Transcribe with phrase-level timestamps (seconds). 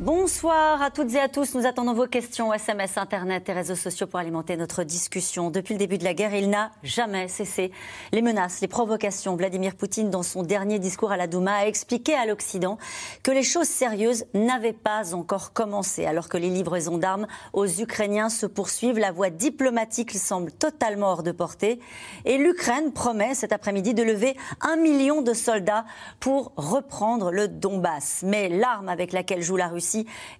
[0.00, 1.56] Bonsoir à toutes et à tous.
[1.56, 5.50] Nous attendons vos questions, SMS, Internet et réseaux sociaux pour alimenter notre discussion.
[5.50, 7.72] Depuis le début de la guerre, il n'a jamais cessé
[8.12, 9.34] les menaces, les provocations.
[9.34, 12.78] Vladimir Poutine, dans son dernier discours à la Douma, a expliqué à l'Occident
[13.24, 16.06] que les choses sérieuses n'avaient pas encore commencé.
[16.06, 21.22] Alors que les livraisons d'armes aux Ukrainiens se poursuivent, la voie diplomatique semble totalement hors
[21.24, 21.80] de portée.
[22.24, 25.86] Et l'Ukraine promet cet après-midi de lever un million de soldats
[26.20, 28.22] pour reprendre le Donbass.
[28.24, 29.87] Mais l'arme avec laquelle joue la Russie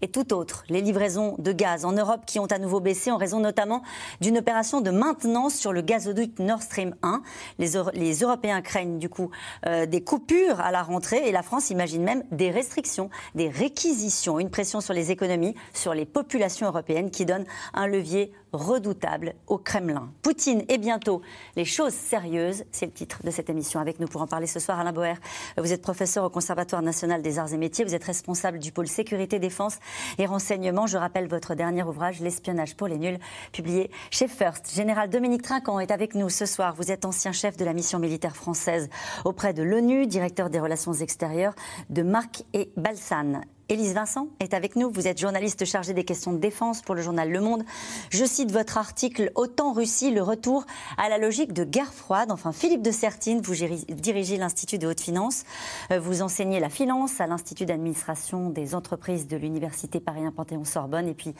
[0.02, 0.65] et tout autre.
[0.69, 3.83] Les livraisons de gaz en Europe qui ont à nouveau baissé en raison notamment
[4.21, 7.23] d'une opération de maintenance sur le gazoduc Nord Stream 1.
[7.59, 9.30] Les, Européens craignent du coup
[9.66, 14.38] euh, des coupures à la rentrée et la France imagine même des restrictions, des réquisitions,
[14.38, 19.59] une pression sur les économies, sur les populations européennes qui donne un levier redoutable au
[19.59, 20.10] Kremlin.
[20.23, 21.23] Poutine et bientôt
[21.57, 23.80] les choses sérieuses, c'est le titre de cette émission.
[23.80, 25.15] Avec nous pour en parler ce soir, Alain Boer.
[25.57, 28.88] Vous êtes professeur au Conservatoire national des arts et métiers, vous êtes responsable du pôle
[28.88, 29.79] sécurité, défense
[30.19, 30.87] et renseignement.
[30.87, 33.19] Je rappelle votre dernier ouvrage, L'espionnage pour les nuls,
[33.52, 34.73] publié chez First.
[34.74, 36.74] Général Dominique Trinquant est avec nous ce soir.
[36.74, 38.88] Vous êtes ancien chef de la mission militaire française
[39.24, 41.54] auprès de l'ONU, directeur des relations extérieures
[41.91, 43.43] de Marc et Balsan.
[43.71, 44.91] Élise Vincent est avec nous.
[44.91, 47.65] Vous êtes journaliste chargée des questions de défense pour le journal Le Monde.
[48.09, 50.65] Je cite votre article Autant Russie, le retour
[50.97, 52.30] à la logique de guerre froide.
[52.30, 55.45] Enfin, Philippe de Sertine, vous dirigez l'Institut de haute finance.
[55.91, 61.07] Euh, vous enseignez la finance à l'Institut d'administration des entreprises de l'Université Paris-Panthéon-Sorbonne.
[61.07, 61.35] Et puis,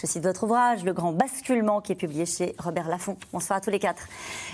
[0.00, 3.18] je cite votre ouvrage, Le Grand Basculement, qui est publié chez Robert Laffont.
[3.34, 4.04] Bonsoir à tous les quatre.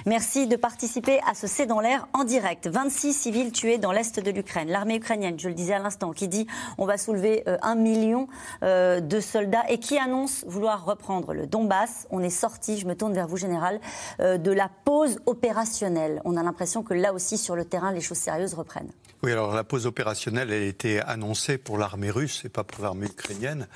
[0.04, 2.66] Merci de participer à ce C'est dans l'air en direct.
[2.66, 4.68] 26 civils tués dans l'est de l'Ukraine.
[4.68, 8.26] L'armée ukrainienne, je le disais à l'instant, qui dit on va soulever euh, un million
[8.64, 12.08] euh, de soldats et qui annonce vouloir reprendre le Donbass.
[12.10, 13.80] On est sorti, je me tourne vers vous, Général,
[14.18, 16.22] euh, de la pause opérationnelle.
[16.24, 18.90] On a l'impression que là aussi, sur le terrain, les choses sérieuses reprennent.
[19.22, 22.82] Oui, alors la pause opérationnelle, elle a été annoncée pour l'armée russe et pas pour
[22.82, 23.66] l'armée ukrainienne.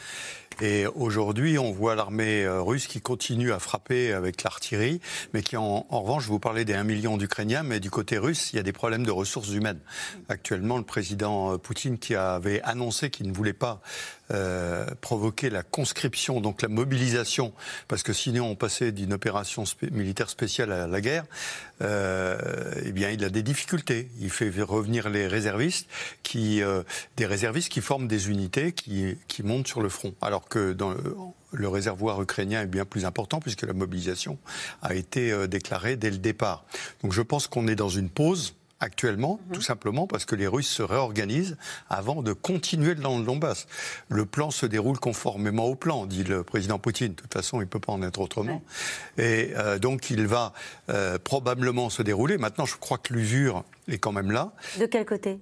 [0.62, 5.00] Et aujourd'hui, on voit l'armée euh, russe qui continue à frapper avec l'artillerie,
[5.32, 8.56] mais qui en, revanche, vous parlais des 1 million d'Ukrainiens, mais du côté russe, il
[8.56, 9.80] y a des problèmes de ressources humaines.
[10.28, 13.80] Actuellement, le président euh, Poutine qui avait annoncé qu'il ne voulait pas
[14.32, 17.52] euh, provoquer la conscription, donc la mobilisation,
[17.88, 21.24] parce que sinon on passait d'une opération militaire spéciale à la guerre,
[21.82, 22.38] euh,
[22.84, 24.08] eh bien il a des difficultés.
[24.20, 25.88] Il fait revenir les réservistes,
[26.22, 26.82] qui, euh,
[27.16, 30.90] des réservistes qui forment des unités qui, qui montent sur le front, alors que dans
[30.90, 31.16] le,
[31.52, 34.38] le réservoir ukrainien est bien plus important puisque la mobilisation
[34.82, 36.64] a été déclarée dès le départ.
[37.02, 39.54] Donc je pense qu'on est dans une pause actuellement, mhm.
[39.54, 41.56] tout simplement parce que les Russes se réorganisent
[41.88, 43.66] avant de continuer dans le Donbass.
[44.08, 47.08] Le plan se déroule conformément au plan, dit le président Poutine.
[47.08, 48.62] De toute façon, il ne peut pas en être autrement.
[49.18, 50.52] Et euh, donc, il va
[50.88, 52.38] euh, probablement se dérouler.
[52.38, 54.52] Maintenant, je crois que l'usure est quand même là.
[54.78, 55.38] De quel côté?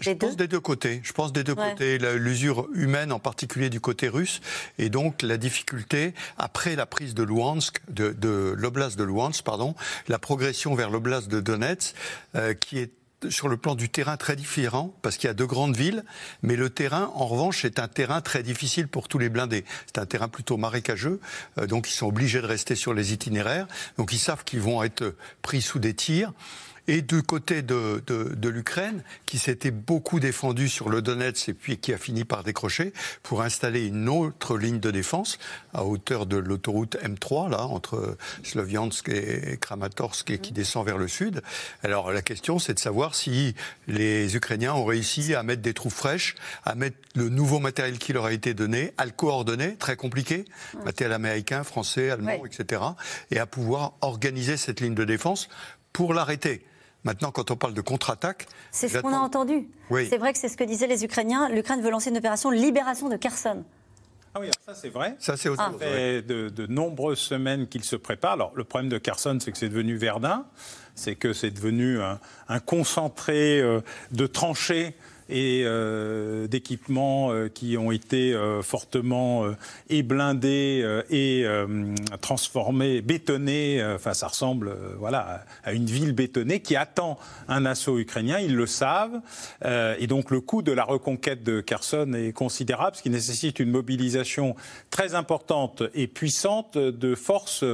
[0.00, 1.00] Je pense des deux côtés.
[1.02, 1.98] Je pense des deux côtés.
[1.98, 4.40] L'usure humaine, en particulier du côté russe,
[4.78, 9.74] et donc la difficulté après la prise de Luhansk, de, de l'oblast de Luhansk, pardon,
[10.08, 11.94] la progression vers l'oblast de Donetsk,
[12.34, 12.90] euh, qui est
[13.30, 16.04] sur le plan du terrain très différent, parce qu'il y a deux grandes villes,
[16.42, 19.64] mais le terrain, en revanche, est un terrain très difficile pour tous les blindés.
[19.86, 21.20] C'est un terrain plutôt marécageux,
[21.58, 24.82] euh, donc ils sont obligés de rester sur les itinéraires, donc ils savent qu'ils vont
[24.82, 26.32] être pris sous des tirs.
[26.88, 31.54] Et du côté de, de, de l'Ukraine, qui s'était beaucoup défendu sur le Donetsk et
[31.54, 32.92] puis qui a fini par décrocher
[33.22, 35.38] pour installer une autre ligne de défense
[35.74, 40.56] à hauteur de l'autoroute M3, là, entre Sloviansk et Kramatorsk et qui mhm.
[40.56, 41.42] descend vers le sud.
[41.82, 43.54] Alors la question, c'est de savoir si
[43.88, 48.12] les Ukrainiens ont réussi à mettre des troupes fraîches, à mettre le nouveau matériel qui
[48.12, 50.44] leur a été donné, à le coordonner, très compliqué,
[50.84, 52.82] matériel américain, français, allemand, etc.,
[53.30, 55.48] et à pouvoir organiser cette ligne de défense
[55.92, 56.64] pour l'arrêter.
[57.06, 58.48] Maintenant, quand on parle de contre-attaque.
[58.72, 59.68] C'est ce qu'on a entendu.
[59.90, 61.48] C'est vrai que c'est ce que disaient les Ukrainiens.
[61.48, 63.64] L'Ukraine veut lancer une opération libération de Kherson.
[64.34, 65.14] Ah oui, ça c'est vrai.
[65.20, 68.32] Ça c'est Ça fait de, nombreuses semaines qu'il se prépare.
[68.32, 70.44] Alors le problème de Kherson, c'est que c'est devenu Verdun,
[70.96, 73.80] c'est que c'est devenu un, concentré euh,
[74.10, 74.96] de tranchées
[75.28, 79.44] et euh, d'équipements euh, qui ont été euh, fortement
[79.88, 81.44] et blindés et
[82.20, 83.84] transformés, bétonnés.
[83.94, 87.18] Enfin, ça ressemble voilà, à une ville bétonnée qui attend
[87.48, 88.38] un assaut ukrainien.
[88.38, 89.20] Ils le savent.
[89.64, 93.70] et donc, le coût de la reconquête de Kherson est considérable, ce qui nécessite une
[93.70, 94.56] mobilisation
[94.90, 97.64] très importante et puissante de forces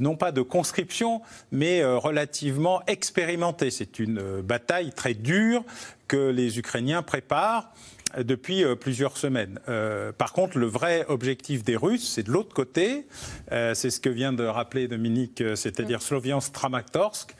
[0.00, 1.22] non pas de conscription,
[1.52, 3.70] mais relativement expérimentées.
[3.70, 5.64] C'est une bataille très dure
[6.08, 7.72] que les Ukrainiens préparent
[8.18, 9.58] depuis plusieurs semaines.
[10.18, 13.08] par contre, le vrai objectif des Russes, c'est de l'autre côté.
[13.50, 17.34] c'est ce que vient de rappeler Dominique, c'est-à-dire Sloviansk-Tramatorsk,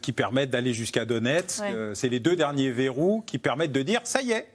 [0.00, 1.64] qui permettent d'aller jusqu'à Donetsk.
[1.94, 4.46] c'est les deux derniers verrous qui permettent de dire ça y est,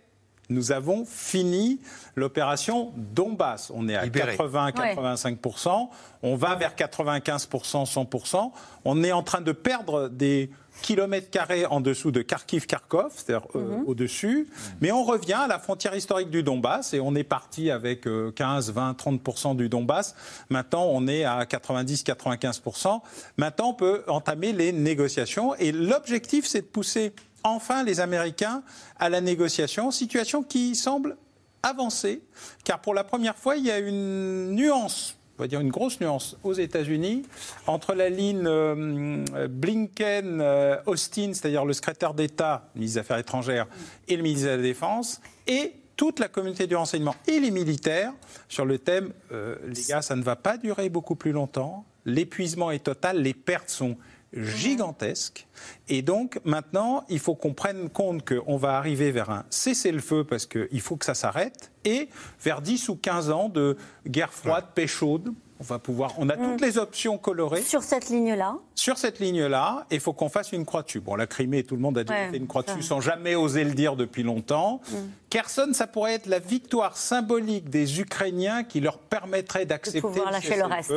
[0.50, 1.80] nous avons fini
[2.16, 3.72] l'opération Donbass.
[3.74, 5.90] On est à 80-85%,
[6.22, 8.52] on va vers 95%, 100%.
[8.86, 10.50] On est en train de perdre des
[10.82, 13.84] kilomètres carrés en dessous de Kharkiv-Kharkov, c'est-à-dire euh, mhm.
[13.88, 14.48] au-dessus.
[14.82, 18.72] Mais on revient à la frontière historique du Donbass et on est parti avec 15,
[18.72, 20.16] 20, 30% du Donbass.
[20.50, 23.02] Maintenant, on est à 90-95%.
[23.38, 27.14] Maintenant, on peut entamer les négociations et l'objectif, c'est de pousser
[27.44, 28.64] enfin les Américains
[29.00, 31.18] à la négociation, situation qui semble
[31.64, 32.22] avancer,
[32.64, 36.00] car pour la première fois, il y a une nuance on va dire une grosse
[36.00, 37.24] nuance aux États-Unis
[37.68, 43.68] entre la ligne euh, Blinken-Austin, c'est-à-dire le secrétaire d'État, ministre des Affaires étrangères,
[44.08, 48.14] et le ministre de la Défense, et toute la communauté du renseignement et les militaires
[48.50, 52.72] sur le thème euh, les gars, ça ne va pas durer beaucoup plus longtemps, l'épuisement
[52.72, 53.98] est total, les pertes sont
[54.36, 55.48] gigantesque.
[55.88, 60.46] Et donc maintenant, il faut qu'on prenne compte qu'on va arriver vers un cessez-le-feu parce
[60.46, 62.10] qu'il faut que ça s'arrête, et
[62.42, 63.78] vers 10 ou 15 ans de
[64.08, 66.66] guerre froide, paix chaude, on va pouvoir, on a toutes mm.
[66.66, 67.62] les options colorées.
[67.62, 71.00] Sur cette ligne-là Sur cette ligne-là, il faut qu'on fasse une croix dessus.
[71.00, 73.64] Bon, la Crimée, tout le monde a déjà fait une croix dessus sans jamais oser
[73.64, 74.82] le dire depuis longtemps.
[74.90, 74.96] Mm.
[75.30, 80.66] Kherson, ça pourrait être la victoire symbolique des Ukrainiens qui leur permettrait d'accepter lâcher le
[80.66, 80.94] reste.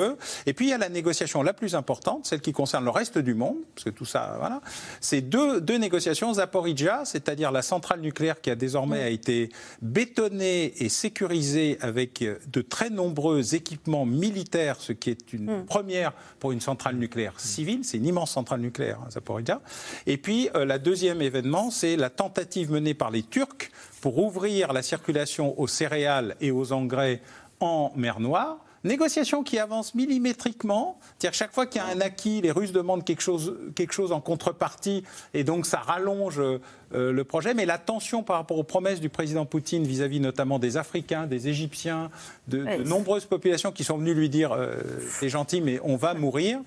[0.47, 3.19] Et puis il y a la négociation la plus importante, celle qui concerne le reste
[3.19, 4.61] du monde, parce que tout ça, voilà.
[5.01, 6.35] C'est deux, deux négociations.
[6.35, 9.07] Zaporizhia, c'est-à-dire la centrale nucléaire qui a désormais mm.
[9.07, 9.49] a été
[9.83, 15.67] bétonnée et sécurisée avec de très nombreux équipements militaires, ce qui est une mm.
[15.67, 17.81] première pour une centrale nucléaire civile.
[17.85, 19.61] C'est une immense centrale nucléaire, hein, Zaporizhia.
[20.07, 23.71] Et puis euh, la deuxième événement, c'est la tentative menée par les Turcs
[24.01, 27.21] pour ouvrir la circulation aux céréales et aux engrais
[27.61, 28.59] en mer Noire.
[28.85, 33.05] Négociation qui avance millimétriquement, c'est-à-dire chaque fois qu'il y a un acquis, les Russes demandent
[33.05, 35.05] quelque chose, quelque chose en contrepartie,
[35.35, 36.59] et donc ça rallonge euh,
[36.91, 37.55] le projet.
[37.55, 41.49] Mais la tension par rapport aux promesses du président Poutine vis-à-vis notamment des Africains, des
[41.49, 42.11] Égyptiens,
[42.47, 44.77] de, nombreuses populations qui sont venues lui dire euh,
[45.11, 46.61] c'est gentil, mais on va mourir,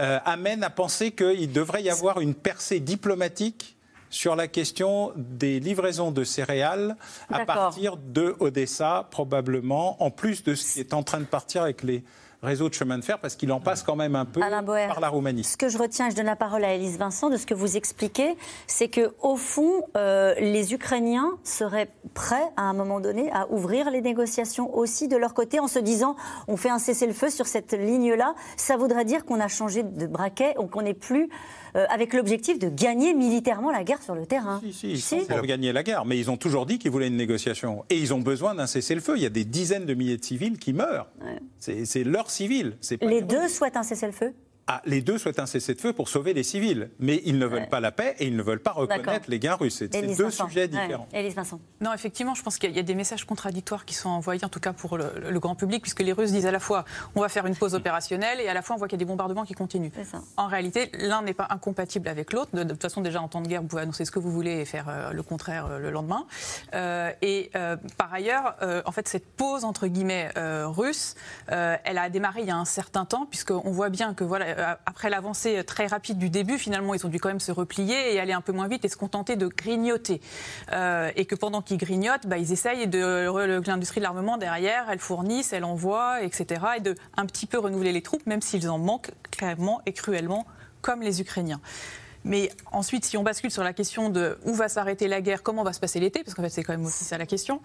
[0.00, 3.77] euh, amène à penser qu'il devrait y avoir une percée diplomatique
[4.10, 6.96] sur la question des livraisons de céréales
[7.30, 11.62] à partir de Odessa, probablement, en plus de ce qui est en train de partir
[11.62, 12.04] avec les
[12.42, 15.08] réseaux de chemin de fer, parce qu'il en passe quand même un peu par la
[15.08, 15.44] Roumanie.
[15.44, 17.76] Ce que je retiens, je donne la parole à Élise Vincent, de ce que vous
[17.76, 23.50] expliquez, c'est que au fond, euh, les Ukrainiens seraient prêts à un moment donné à
[23.50, 26.16] ouvrir les négociations aussi de leur côté, en se disant
[26.46, 28.34] on fait un cessez-le-feu sur cette ligne-là.
[28.56, 31.28] Ça voudrait dire qu'on a changé de braquet, qu'on n'est plus
[31.76, 34.60] euh, avec l'objectif de gagner militairement la guerre sur le terrain.
[34.64, 35.16] Si, si, ils si.
[35.26, 37.84] pour gagner la guerre, mais ils ont toujours dit qu'ils voulaient une négociation.
[37.90, 39.14] Et ils ont besoin d'un cessez-le-feu.
[39.16, 41.08] Il y a des dizaines de milliers de civils qui meurent.
[41.58, 42.76] C'est leur civil.
[43.00, 44.32] Les deux souhaitent un cessez-le-feu?
[44.68, 47.80] Ah, les deux souhaitent un cessez-le-feu pour sauver les civils, mais ils ne veulent pas
[47.80, 49.76] la paix et ils ne veulent pas reconnaître les gains russes.
[49.76, 51.08] C'est deux sujets différents.
[51.34, 51.60] Vincent.
[51.80, 54.60] Non, effectivement, je pense qu'il y a des messages contradictoires qui sont envoyés, en tout
[54.60, 56.84] cas pour le, grand public, puisque les Russes disent à la fois
[57.14, 59.04] on va faire une pause opérationnelle et à la fois on voit qu'il y a
[59.04, 59.90] des bombardements qui continuent.
[60.36, 62.50] En réalité, l'un n'est pas incompatible avec l'autre.
[62.54, 64.60] De, toute façon, déjà en temps de guerre, vous pouvez annoncer ce que vous voulez
[64.60, 66.26] et faire euh, le contraire euh, le lendemain.
[66.74, 67.50] Euh, et
[67.96, 70.30] par ailleurs, en fait, cette pause entre guillemets
[70.64, 71.14] russe,
[71.48, 74.46] elle a démarré il y a un certain temps, puisqu'on voit bien que voilà,
[74.86, 78.20] après l'avance très rapide du début, finalement, ils ont dû quand même se replier et
[78.20, 80.20] aller un peu moins vite et se contenter de grignoter.
[80.72, 84.98] Euh, et que pendant qu'ils grignotent, bah, ils essayent de l'industrie de l'armement derrière, elle
[84.98, 86.62] fournissent, elle envoie, etc.
[86.78, 90.46] Et de un petit peu renouveler les troupes, même s'ils en manquent clairement et cruellement,
[90.80, 91.60] comme les Ukrainiens.
[92.24, 95.62] Mais ensuite, si on bascule sur la question de où va s'arrêter la guerre, comment
[95.62, 97.62] va se passer l'été, parce qu'en fait c'est quand même aussi ça la question.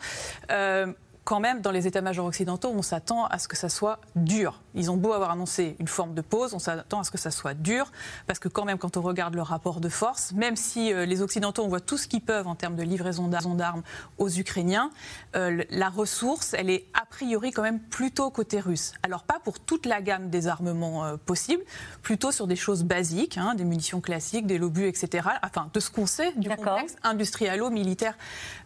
[0.52, 4.62] Euh, quand même, dans les états-majors occidentaux, on s'attend à ce que ça soit dur.
[4.76, 7.32] Ils ont beau avoir annoncé une forme de pause, on s'attend à ce que ça
[7.32, 7.92] soit dur,
[8.28, 11.22] parce que quand même, quand on regarde le rapport de force, même si euh, les
[11.22, 13.84] Occidentaux envoient tout ce qu'ils peuvent en termes de livraison d'armes
[14.18, 14.90] aux Ukrainiens,
[15.36, 18.94] euh, la ressource, elle est a priori quand même plutôt côté russe.
[19.04, 21.64] Alors pas pour toute la gamme des armements euh, possibles,
[22.02, 25.30] plutôt sur des choses basiques, hein, des munitions classiques, des lobus, etc.
[25.42, 28.18] Enfin, de ce qu'on sait du contexte industrialo-militaire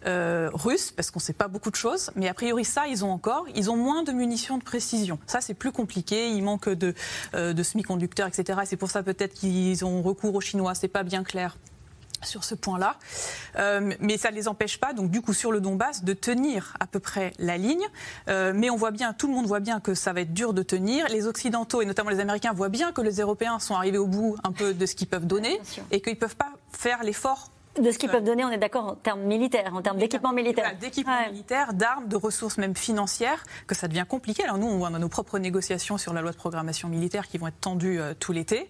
[0.04, 3.10] russe, parce qu'on ne sait pas beaucoup de choses, mais a priori ça, ils ont
[3.10, 3.46] encore.
[3.54, 5.18] Ils ont moins de munitions de précision.
[5.26, 6.94] Ça, c'est plus compliqué il manque de,
[7.34, 8.60] euh, de semi-conducteurs, etc.
[8.64, 10.74] C'est pour ça peut-être qu'ils ont recours aux Chinois.
[10.74, 11.56] C'est pas bien clair
[12.22, 12.96] sur ce point-là.
[13.56, 16.74] Euh, mais ça ne les empêche pas, donc du coup, sur le Donbass, de tenir
[16.80, 17.84] à peu près la ligne.
[18.28, 20.52] Euh, mais on voit bien, tout le monde voit bien que ça va être dur
[20.52, 21.06] de tenir.
[21.08, 24.36] Les Occidentaux, et notamment les Américains, voient bien que les Européens sont arrivés au bout
[24.44, 27.50] un peu de ce qu'ils peuvent donner et qu'ils ne peuvent pas faire l'effort
[27.82, 30.76] de ce qu'ils peuvent donner, on est d'accord, en termes militaires, en termes d'équipement militaire.
[30.78, 34.44] d'équipement militaire, d'armes, de ressources même financières, que ça devient compliqué.
[34.44, 37.48] Alors nous, on a nos propres négociations sur la loi de programmation militaire qui vont
[37.48, 38.68] être tendues euh, tout l'été.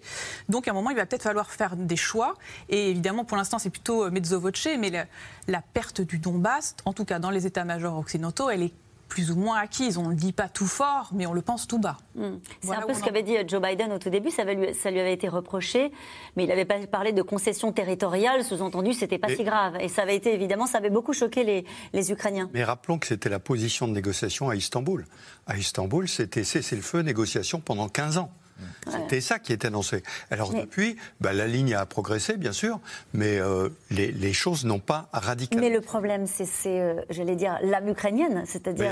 [0.49, 2.35] Donc à un moment, il va peut-être falloir faire des choix.
[2.69, 5.05] Et évidemment, pour l'instant, c'est plutôt euh, mezzo voce, mais la,
[5.47, 8.73] la perte du Donbass, en tout cas dans les états-majors occidentaux, elle est
[9.09, 9.97] plus ou moins acquise.
[9.97, 11.97] On ne le dit pas tout fort, mais on le pense tout bas.
[12.15, 12.37] Hmm.
[12.61, 14.29] C'est un peu ce qu'avait dit Joe Biden au tout début.
[14.29, 15.91] Ça, lui, ça lui avait été reproché,
[16.37, 18.45] mais il n'avait pas parlé de concessions territoriales.
[18.45, 19.77] Sous-entendu, c'était pas si grave.
[19.81, 22.49] Et ça avait été évidemment, ça avait beaucoup choqué les, les Ukrainiens.
[22.53, 25.05] Mais rappelons que c'était la position de négociation à Istanbul.
[25.47, 28.31] À Istanbul, c'était cessez le feu, négociation pendant 15 ans.
[28.89, 30.03] C'était ça qui est annoncé.
[30.31, 32.79] Alors depuis, bah, la ligne a progressé, bien sûr,
[33.13, 35.65] mais euh, les, choses n'ont pas radicalement.
[35.65, 38.43] Mais le problème, c'est, euh, j'allais dire, l'âme ukrainienne.
[38.45, 38.91] C'est-à-dire,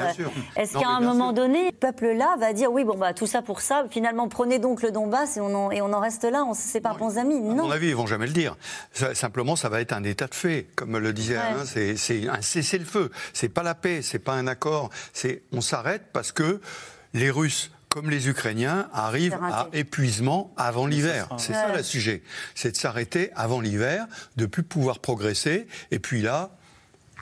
[0.55, 3.61] est-ce qu'à un moment donné, le peuple-là va dire oui, bon, bah, tout ça pour
[3.61, 6.53] ça, finalement, prenez donc le Donbass et on en, et on en reste là, on
[6.53, 7.65] se sépare bons amis Non.
[7.65, 8.57] À mon avis, ils vont jamais le dire.
[9.13, 10.67] simplement, ça va être un état de fait.
[10.75, 13.11] Comme le disait Alain, c'est un cessez-le-feu.
[13.33, 14.89] C'est pas la paix, c'est pas un accord.
[15.13, 16.61] C'est on s'arrête parce que
[17.13, 21.29] les Russes comme les Ukrainiens, arrivent à épuisement avant l'hiver.
[21.37, 22.21] C'est ça le sujet.
[22.55, 25.67] C'est de s'arrêter avant l'hiver, de plus pouvoir progresser.
[25.91, 26.56] Et puis là,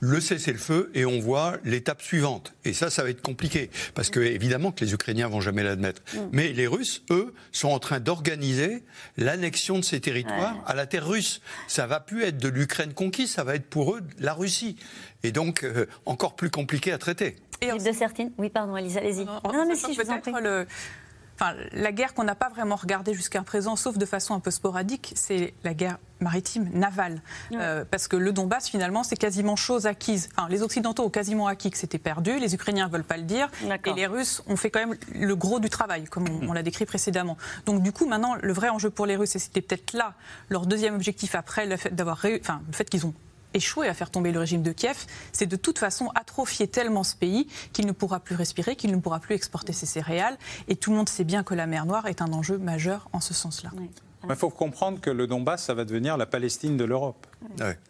[0.01, 2.53] le cessez-le-feu et on voit l'étape suivante.
[2.63, 6.01] Et ça, ça va être compliqué parce que évidemment que les Ukrainiens vont jamais l'admettre.
[6.13, 6.19] Mm.
[6.31, 8.83] Mais les Russes, eux, sont en train d'organiser
[9.17, 11.41] l'annexion de ces territoires à la terre russe.
[11.67, 14.77] Ça va plus être de l'Ukraine conquise, ça va être pour eux la Russie.
[15.23, 17.35] Et donc euh, encore plus compliqué à traiter.
[17.61, 18.31] Et de certaines.
[18.37, 19.25] Oui, pardon, Elisa, allez-y.
[19.25, 20.31] Non, mais si, je vous en prie.
[20.41, 20.67] Le...
[21.35, 24.51] Enfin, la guerre qu'on n'a pas vraiment regardée jusqu'à présent, sauf de façon un peu
[24.51, 27.21] sporadique, c'est la guerre maritime, navale.
[27.51, 30.29] Euh, parce que le Donbass, finalement, c'est quasiment chose acquise.
[30.35, 33.23] Enfin, les Occidentaux ont quasiment acquis que c'était perdu, les Ukrainiens ne veulent pas le
[33.23, 33.49] dire,
[33.85, 36.85] et les Russes ont fait quand même le gros du travail, comme on, l'a décrit
[36.85, 37.37] précédemment.
[37.65, 40.13] Donc, du coup, maintenant, le vrai enjeu pour les Russes, et c'était peut-être là
[40.49, 43.13] leur deuxième objectif après le fait, d'avoir enfin, le fait qu'ils ont
[43.55, 47.15] échoué à faire tomber le régime de Kiev, c'est de toute façon atrophier tellement ce
[47.15, 50.37] pays qu'il ne pourra plus respirer, qu'il ne pourra plus exporter ses céréales.
[50.67, 53.21] Et tout le monde sait bien que la mer Noire est un enjeu majeur en
[53.21, 53.71] ce sens-là.
[54.29, 57.27] Il faut comprendre que le Donbass, ça va devenir la Palestine de l'Europe.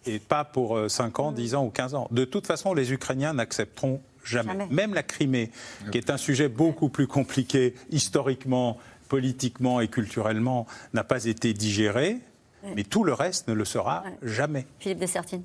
[0.05, 2.07] Et pas pour 5 euh, ans, 10 ans ou 15 ans.
[2.11, 4.51] De toute façon, les Ukrainiens n'accepteront jamais.
[4.51, 4.67] jamais.
[4.69, 5.51] Même la Crimée,
[5.91, 12.19] qui est un sujet beaucoup plus compliqué historiquement, politiquement et culturellement, n'a pas été digéré.
[12.75, 14.65] Mais tout le reste ne le sera jamais.
[14.79, 15.43] Philippe Dessertine.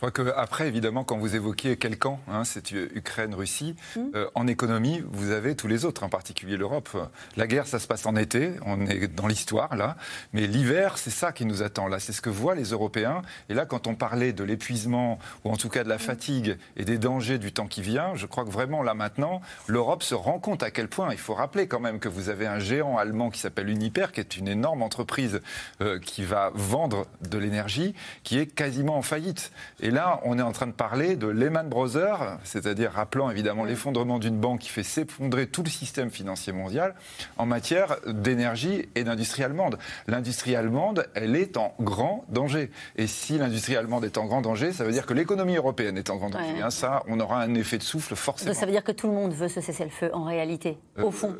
[0.00, 4.00] Je crois qu'après, évidemment, quand vous évoquiez quel camp, hein, c'est Ukraine-Russie, hmm.
[4.14, 6.88] euh, en économie, vous avez tous les autres, en particulier l'Europe.
[7.36, 9.96] La guerre, ça se passe en été, on est dans l'histoire, là.
[10.32, 11.98] Mais l'hiver, c'est ça qui nous attend, là.
[11.98, 13.22] C'est ce que voient les Européens.
[13.48, 15.98] Et là, quand on parlait de l'épuisement, ou en tout cas de la hmm.
[15.98, 20.04] fatigue et des dangers du temps qui vient, je crois que vraiment, là, maintenant, l'Europe
[20.04, 21.08] se rend compte à quel point.
[21.10, 24.20] Il faut rappeler quand même que vous avez un géant allemand qui s'appelle Uniper, qui
[24.20, 25.40] est une énorme entreprise
[25.80, 29.50] euh, qui va vendre de l'énergie, qui est quasiment en faillite.
[29.80, 34.18] Et là, on est en train de parler de Lehman Brothers, c'est-à-dire rappelant évidemment l'effondrement
[34.18, 36.94] d'une banque qui fait s'effondrer tout le système financier mondial
[37.36, 39.78] en matière d'énergie et d'industrie allemande.
[40.06, 42.70] L'industrie allemande, elle est en grand danger.
[42.96, 46.10] Et si l'industrie allemande est en grand danger, ça veut dire que l'économie européenne est
[46.10, 46.62] en grand danger.
[46.62, 48.54] Hein, ça, on aura un effet de souffle forcément.
[48.54, 51.36] Ça veut dire que tout le monde veut ce cessez-le-feu en réalité, au euh, fond,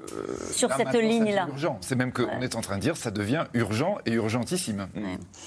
[0.52, 1.48] sur cette ligne-là.
[1.80, 4.88] C'est même qu'on est en train de dire ça devient urgent et urgentissime.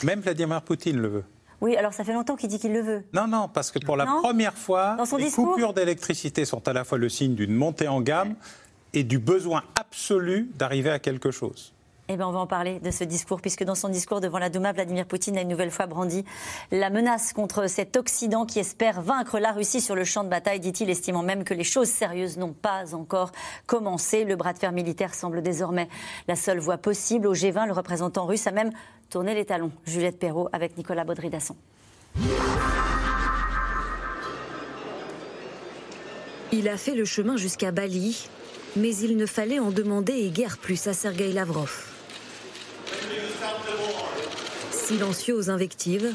[0.03, 1.23] Même Vladimir Poutine le veut.
[1.61, 3.03] Oui, alors ça fait longtemps qu'il dit qu'il le veut.
[3.13, 6.97] Non, non, parce que pour la première fois, les coupures d'électricité sont à la fois
[6.97, 8.35] le signe d'une montée en gamme
[8.93, 11.73] et du besoin absolu d'arriver à quelque chose.
[12.13, 14.49] Eh bien, on va en parler de ce discours, puisque dans son discours devant la
[14.49, 16.25] Douma, Vladimir Poutine a une nouvelle fois brandi
[16.69, 20.59] la menace contre cet Occident qui espère vaincre la Russie sur le champ de bataille,
[20.59, 23.31] dit-il, estimant même que les choses sérieuses n'ont pas encore
[23.65, 24.25] commencé.
[24.25, 25.87] Le bras de fer militaire semble désormais
[26.27, 27.27] la seule voie possible.
[27.27, 28.71] Au G20, le représentant russe a même
[29.11, 29.71] tourné les talons.
[29.85, 31.55] Juliette Perrault avec Nicolas Baudry-Dasson.
[36.53, 38.27] Il a fait le chemin jusqu'à Bali,
[38.75, 41.87] mais il ne fallait en demander et guère plus à Sergei Lavrov.
[44.71, 46.13] Silencieux aux invectives,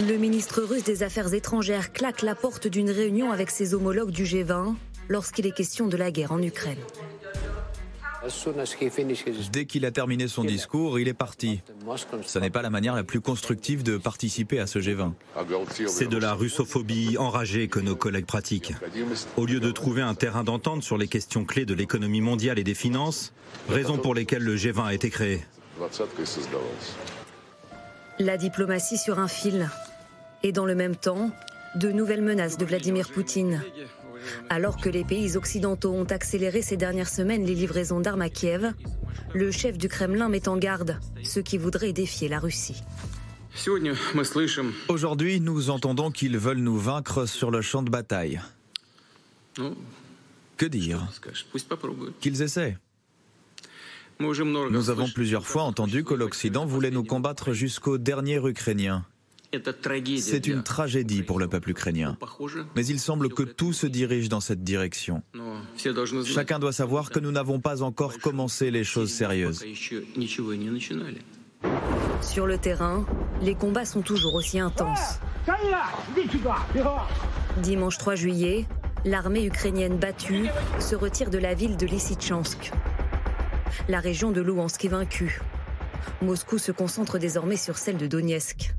[0.00, 4.24] le ministre russe des Affaires étrangères claque la porte d'une réunion avec ses homologues du
[4.24, 4.74] G20
[5.08, 6.78] lorsqu'il est question de la guerre en Ukraine.
[9.50, 11.62] Dès qu'il a terminé son discours, il est parti.
[12.26, 15.12] Ce n'est pas la manière la plus constructive de participer à ce G20.
[15.86, 18.74] C'est de la russophobie enragée que nos collègues pratiquent.
[19.36, 22.64] Au lieu de trouver un terrain d'entente sur les questions clés de l'économie mondiale et
[22.64, 23.32] des finances,
[23.68, 25.42] raison pour lesquelles le G20 a été créé.
[28.18, 29.70] La diplomatie sur un fil.
[30.42, 31.30] Et dans le même temps,
[31.74, 33.62] de nouvelles menaces de Vladimir Poutine.
[34.48, 38.72] Alors que les pays occidentaux ont accéléré ces dernières semaines les livraisons d'armes à Kiev,
[39.34, 42.82] le chef du Kremlin met en garde ceux qui voudraient défier la Russie.
[44.88, 48.40] Aujourd'hui, nous entendons qu'ils veulent nous vaincre sur le champ de bataille.
[50.56, 51.06] Que dire?
[52.20, 52.78] Qu'ils essaient.
[54.20, 59.04] Nous avons plusieurs fois entendu que l'Occident voulait nous combattre jusqu'au dernier Ukrainien.
[60.18, 62.16] C'est une tragédie pour le peuple ukrainien.
[62.76, 65.22] Mais il semble que tout se dirige dans cette direction.
[66.24, 69.64] Chacun doit savoir que nous n'avons pas encore commencé les choses sérieuses.
[72.20, 73.06] Sur le terrain,
[73.42, 75.20] les combats sont toujours aussi intenses.
[77.62, 78.66] Dimanche 3 juillet,
[79.04, 80.46] l'armée ukrainienne battue
[80.78, 82.72] se retire de la ville de Lysychansk.
[83.88, 85.40] La région de Louhansk est vaincue.
[86.22, 88.74] Moscou se concentre désormais sur celle de Donetsk.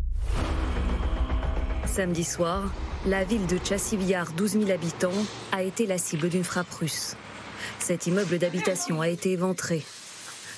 [1.91, 2.71] Samedi soir,
[3.05, 5.12] la ville de Chassivyar, 12 000 habitants,
[5.51, 7.17] a été la cible d'une frappe russe.
[7.79, 9.83] Cet immeuble d'habitation a été éventré.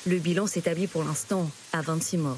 [0.05, 2.37] Le bilan s'établit pour l'instant à 26 morts.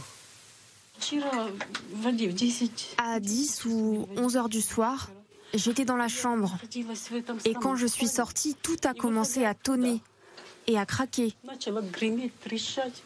[2.97, 5.09] À 10 ou 11 heures du soir,
[5.53, 6.57] j'étais dans la chambre.
[7.43, 9.99] Et quand je suis sortie, tout a commencé à tonner
[10.67, 11.33] et à craquer.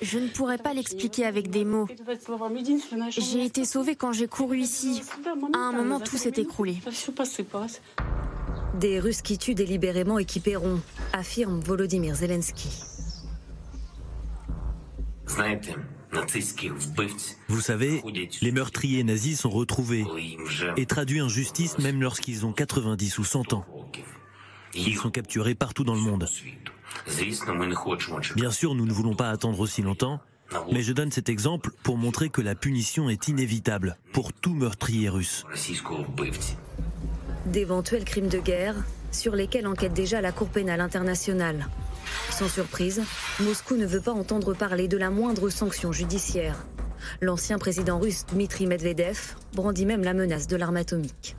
[0.01, 1.87] Je ne pourrais pas l'expliquer avec des mots.
[3.09, 5.01] J'ai été sauvée quand j'ai couru ici.
[5.53, 6.77] À un moment, tout s'est écroulé.
[8.79, 10.79] Des Russes qui tuent délibérément et qui paieront,
[11.13, 12.69] affirme Volodymyr Zelensky.
[17.47, 18.01] Vous savez,
[18.41, 20.05] les meurtriers nazis sont retrouvés
[20.77, 23.65] et traduits en justice même lorsqu'ils ont 90 ou 100 ans.
[24.73, 26.27] Ils sont capturés partout dans le monde.
[28.35, 30.19] Bien sûr, nous ne voulons pas attendre aussi longtemps,
[30.71, 35.09] mais je donne cet exemple pour montrer que la punition est inévitable pour tout meurtrier
[35.09, 35.45] russe.
[37.45, 38.75] D'éventuels crimes de guerre
[39.11, 41.67] sur lesquels enquête déjà la Cour pénale internationale.
[42.31, 43.03] Sans surprise,
[43.39, 46.65] Moscou ne veut pas entendre parler de la moindre sanction judiciaire.
[47.21, 51.35] L'ancien président russe Dmitri Medvedev brandit même la menace de l'arme atomique.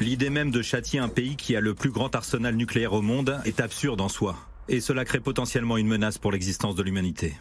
[0.00, 3.40] L'idée même de châtier un pays qui a le plus grand arsenal nucléaire au monde
[3.44, 4.36] est absurde en soi
[4.68, 7.34] et cela crée potentiellement une menace pour l'existence de l'humanité.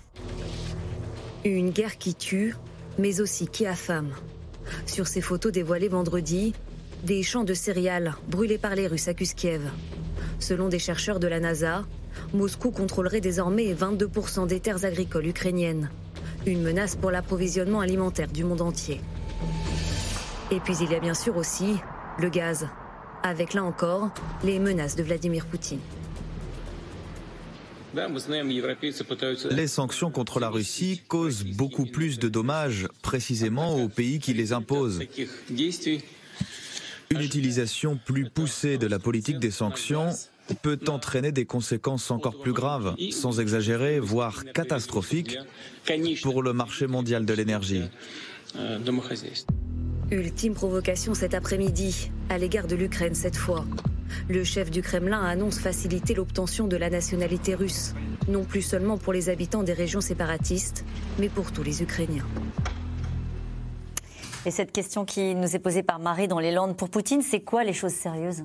[1.44, 2.56] Une guerre qui tue,
[2.98, 4.12] mais aussi qui affame.
[4.86, 6.54] Sur ces photos dévoilées vendredi,
[7.04, 9.70] des champs de céréales brûlés par les Russes accusent Kiev.
[10.40, 11.86] Selon des chercheurs de la NASA,
[12.34, 15.90] Moscou contrôlerait désormais 22% des terres agricoles ukrainiennes.
[16.46, 19.02] Une menace pour l'approvisionnement alimentaire du monde entier.
[20.52, 21.76] Et puis il y a bien sûr aussi
[22.20, 22.68] le gaz,
[23.24, 24.10] avec là encore
[24.44, 25.80] les menaces de Vladimir Poutine.
[29.52, 34.54] Les sanctions contre la Russie causent beaucoup plus de dommages précisément aux pays qui les
[34.54, 35.00] imposent.
[37.10, 40.10] Une utilisation plus poussée de la politique des sanctions
[40.62, 45.38] peut entraîner des conséquences encore plus graves, sans exagérer, voire catastrophiques,
[46.22, 47.84] pour le marché mondial de l'énergie.
[50.10, 53.66] Ultime provocation cet après-midi, à l'égard de l'Ukraine cette fois.
[54.30, 57.94] Le chef du Kremlin annonce faciliter l'obtention de la nationalité russe,
[58.28, 60.86] non plus seulement pour les habitants des régions séparatistes,
[61.20, 62.26] mais pour tous les Ukrainiens.
[64.46, 67.42] Et cette question qui nous est posée par Marie dans les Landes pour Poutine, c'est
[67.42, 68.44] quoi les choses sérieuses?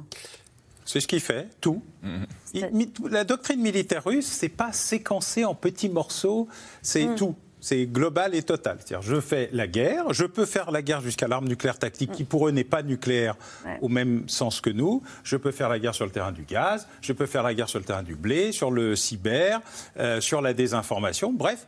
[0.85, 1.81] C'est ce qu'il fait, tout.
[2.05, 3.09] Mm-hmm.
[3.09, 6.49] la doctrine militaire russe, c'est pas séquencé en petits morceaux,
[6.83, 7.15] c'est mm.
[7.15, 8.77] tout c'est global et total.
[8.79, 12.25] C'est-à-dire, je fais la guerre, je peux faire la guerre jusqu'à l'arme nucléaire tactique, qui
[12.25, 13.37] pour eux n'est pas nucléaire
[13.81, 15.03] au même sens que nous.
[15.23, 17.69] Je peux faire la guerre sur le terrain du gaz, je peux faire la guerre
[17.69, 19.61] sur le terrain du blé, sur le cyber,
[19.99, 21.33] euh, sur la désinformation.
[21.33, 21.67] Bref,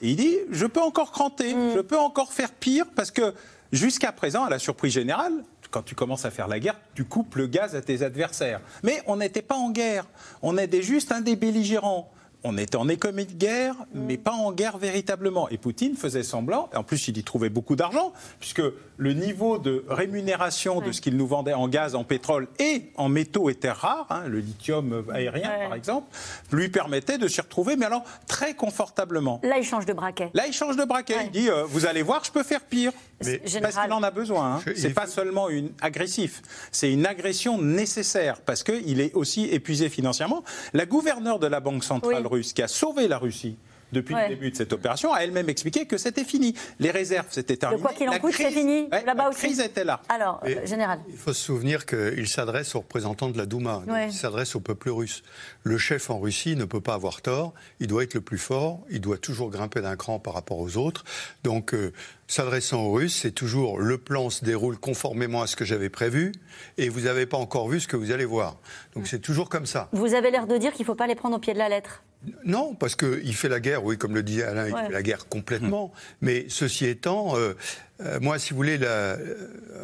[0.00, 1.74] il dit, je peux encore cranter, mm.
[1.74, 3.34] je peux encore faire pire, parce que
[3.72, 5.32] jusqu'à présent, à la surprise générale,
[5.72, 8.60] quand tu commences à faire la guerre, tu coupes le gaz à tes adversaires.
[8.84, 10.04] Mais on n'était pas en guerre,
[10.42, 12.08] on était juste un des belligérants
[12.44, 15.48] on était en économie de guerre, mais pas en guerre véritablement.
[15.48, 18.62] Et Poutine faisait semblant, en plus il y trouvait beaucoup d'argent, puisque
[18.96, 23.08] le niveau de rémunération de ce qu'il nous vendait en gaz, en pétrole et en
[23.08, 26.06] métaux et terres rares, hein, le lithium aérien par exemple,
[26.52, 29.40] lui permettait de s'y retrouver, mais alors très confortablement.
[29.42, 30.30] Là il change de braquet.
[30.34, 32.92] Là il change de braquet, il dit, euh, vous allez voir, je peux faire pire.
[33.18, 34.56] Parce qu'il en a besoin.
[34.56, 34.72] Hein.
[34.76, 40.44] C'est pas seulement une agressif, c'est une agression nécessaire parce qu'il est aussi épuisé financièrement.
[40.72, 43.58] La gouverneure de la Banque centrale russe qui a sauvé la Russie
[43.92, 46.54] depuis le début de cette opération, a elle-même expliqué que c'était fini.
[46.78, 47.80] Les réserves, c'était terminé.
[47.80, 49.42] quoi qu'il en coûte, c'est fini là-bas aussi.
[49.42, 50.00] La crise était là.
[50.08, 51.00] Alors, euh, général.
[51.08, 53.82] Il faut se souvenir qu'il s'adresse aux représentants de la Douma.
[54.06, 55.22] Il s'adresse au peuple russe.
[55.62, 57.54] Le chef en Russie ne peut pas avoir tort.
[57.80, 58.80] Il doit être le plus fort.
[58.90, 61.04] Il doit toujours grimper d'un cran par rapport aux autres.
[61.44, 61.92] Donc, euh,
[62.26, 66.32] s'adressant aux Russes, c'est toujours le plan se déroule conformément à ce que j'avais prévu
[66.76, 68.56] et vous n'avez pas encore vu ce que vous allez voir.
[68.94, 69.88] Donc, c'est toujours comme ça.
[69.92, 71.68] Vous avez l'air de dire qu'il ne faut pas les prendre au pied de la
[71.68, 72.02] lettre.
[72.44, 75.28] Non, parce qu'il fait la guerre, oui, comme le dit Alain, il fait la guerre
[75.28, 75.92] complètement.
[76.20, 77.54] Mais ceci étant, euh,
[78.00, 79.16] euh, moi, si vous voulez, euh,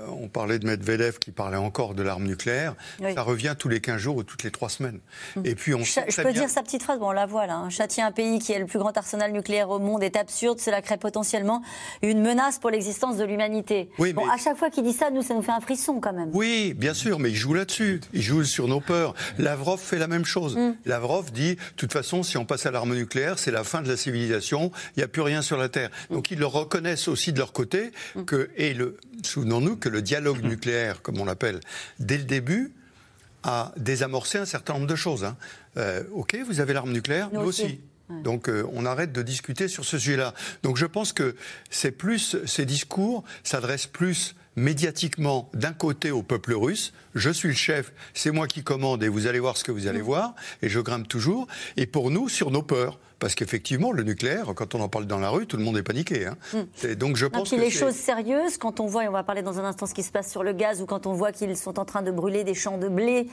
[0.09, 2.74] on parlait de Medvedev qui parlait encore de l'arme nucléaire.
[3.14, 5.00] Ça revient tous les 15 jours ou toutes les 3 semaines.
[5.37, 5.44] Hum.
[5.44, 7.57] Et puis on Je peux dire sa petite phrase, bon, on la voit là.
[7.57, 7.70] Hein.
[7.70, 10.61] Châtier un pays qui a le plus grand arsenal nucléaire au monde est absurde.
[10.61, 11.62] Cela crée potentiellement
[12.03, 13.88] une menace pour l'existence de l'humanité.
[13.98, 16.12] Oui, bon, à chaque fois qu'il dit ça, nous, ça nous fait un frisson quand
[16.12, 16.31] même.
[16.33, 18.00] Oui, bien sûr, mais il joue là-dessus.
[18.12, 19.14] Il joue sur nos peurs.
[19.38, 20.57] Lavrov fait la même chose.
[20.57, 20.77] Hum.
[20.85, 23.88] Lavrov dit, de toute façon, si on passe à l'arme nucléaire, c'est la fin de
[23.88, 24.70] la civilisation.
[24.96, 25.90] Il n'y a plus rien sur la Terre.
[26.11, 26.16] Hum.
[26.16, 27.90] Donc ils le reconnaissent aussi de leur côté
[28.27, 31.61] que, et le, souvenons-nous que le dialogue nucléaire, comme on l'appelle,
[31.99, 32.73] dès le début,
[33.43, 35.25] a désamorcé un certain nombre de choses.
[35.25, 35.37] Hein.
[35.77, 37.81] Euh, ok, vous avez l'arme nucléaire, nous, aussi.
[38.23, 40.35] Donc euh, on arrête de discuter sur ce sujet-là.
[40.62, 41.37] Donc je pense que
[41.71, 47.55] c'est plus ces discours s'adressent plus médiatiquement d'un côté au peuple russe, je suis le
[47.55, 50.07] chef, c'est moi qui commande et vous allez voir ce que vous allez mm.
[50.07, 52.99] voir, et je grimpe toujours, et pour nous sur nos peurs.
[53.21, 55.83] Parce qu'effectivement, le nucléaire, quand on en parle dans la rue, tout le monde est
[55.83, 56.27] paniqué.
[56.27, 56.37] Hein.
[56.53, 56.95] Mm.
[56.95, 59.59] Donc je pense que les choses sérieuses, quand on voit, et on va parler dans
[59.59, 61.79] un instant ce qui se passe sur le gaz, ou quand on voit qu'ils sont
[61.79, 63.29] en train de brûler des champs de blé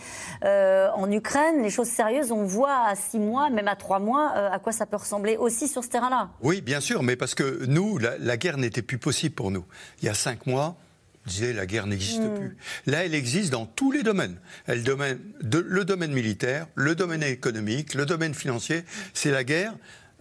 [0.46, 4.32] euh, en Ukraine, les choses sérieuses, on voit à six mois, même à trois mois,
[4.38, 6.30] euh, à quoi ça peut ressembler aussi sur ce terrain-là.
[6.42, 9.66] Oui, bien sûr, mais parce que nous, la guerre n'était plus possible pour nous.
[10.02, 10.78] Il y a cinq mois,
[11.26, 12.36] disait la guerre n'existe hmm.
[12.36, 12.58] plus.
[12.86, 14.38] Là, elle existe dans tous les domaines.
[14.66, 18.84] Elle domaine, le domaine militaire, le domaine économique, le domaine financier.
[19.14, 19.74] C'est la guerre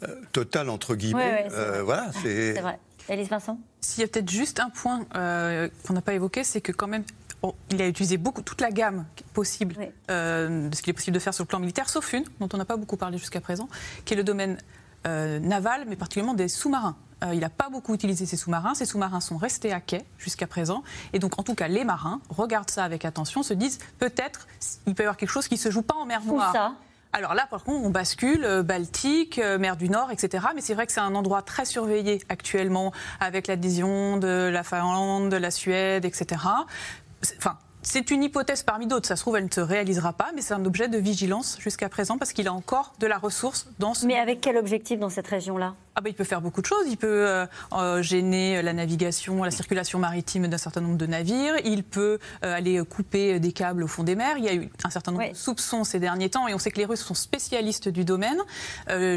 [0.03, 1.49] euh, totale entre guillemets.
[1.53, 2.61] Euh, voilà, c'est.
[2.61, 2.79] vrai.
[3.09, 3.59] Élise Vincent?
[3.81, 6.87] S'il y a peut-être juste un point euh, qu'on n'a pas évoqué, c'est que quand
[6.87, 7.05] même
[7.71, 11.33] il a utilisé beaucoup, toute la gamme possible de ce qu'il est possible de faire
[11.33, 13.67] sur le plan militaire, sauf une, dont on n'a pas beaucoup parlé jusqu'à présent,
[14.05, 14.59] qui est le domaine
[15.07, 16.99] naval, mais particulièrement des sous-marins.
[17.25, 18.75] Euh, il n'a pas beaucoup utilisé ses sous-marins.
[18.75, 20.83] Ces sous-marins sont restés à quai jusqu'à présent.
[21.13, 24.47] Et donc, en tout cas, les marins regardent ça avec attention, se disent peut-être
[24.87, 26.53] il peut y avoir quelque chose qui se joue pas en mer Noire.
[26.53, 26.73] ça
[27.13, 30.47] alors là, par contre, on bascule euh, Baltique, euh, mer du Nord, etc.
[30.55, 35.29] Mais c'est vrai que c'est un endroit très surveillé actuellement, avec l'adhésion de la Finlande,
[35.29, 36.41] de la Suède, etc.
[37.37, 39.09] Enfin, c'est une hypothèse parmi d'autres.
[39.09, 41.89] Ça se trouve, elle ne se réalisera pas, mais c'est un objet de vigilance jusqu'à
[41.89, 44.07] présent parce qu'il a encore de la ressource dans ce.
[44.07, 45.75] Mais avec quel objectif dans cette région-là?
[45.97, 46.87] Ah bah, il peut faire beaucoup de choses.
[46.89, 51.57] Il peut euh, euh, gêner la navigation, la circulation maritime d'un certain nombre de navires.
[51.65, 54.39] Il peut euh, aller couper des câbles au fond des mers.
[54.39, 56.71] Il y a eu un certain nombre de soupçons ces derniers temps et on sait
[56.71, 58.39] que les Russes sont spécialistes du domaine.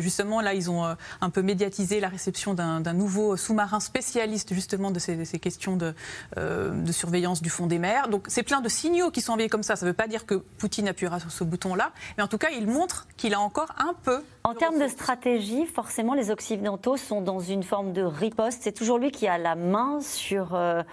[0.02, 5.00] justement, là, ils ont un peu médiatisé la réception d'un nouveau sous-marin spécialiste justement de
[5.00, 5.94] ces, questions de,
[6.36, 8.08] de, surveillance du fond des mers.
[8.10, 9.76] Donc c'est plein de signaux qui sont envoyés comme ça.
[9.76, 12.50] Ça ne veut pas dire que Poutine appuiera sur ce bouton-là, mais en tout cas,
[12.52, 14.22] il montre qu'il a encore un peu.
[14.44, 18.60] En termes de stratégie, forcément, les Occidentaux sont dans une forme de riposte.
[18.62, 20.84] C'est toujours lui qui a la main sur euh,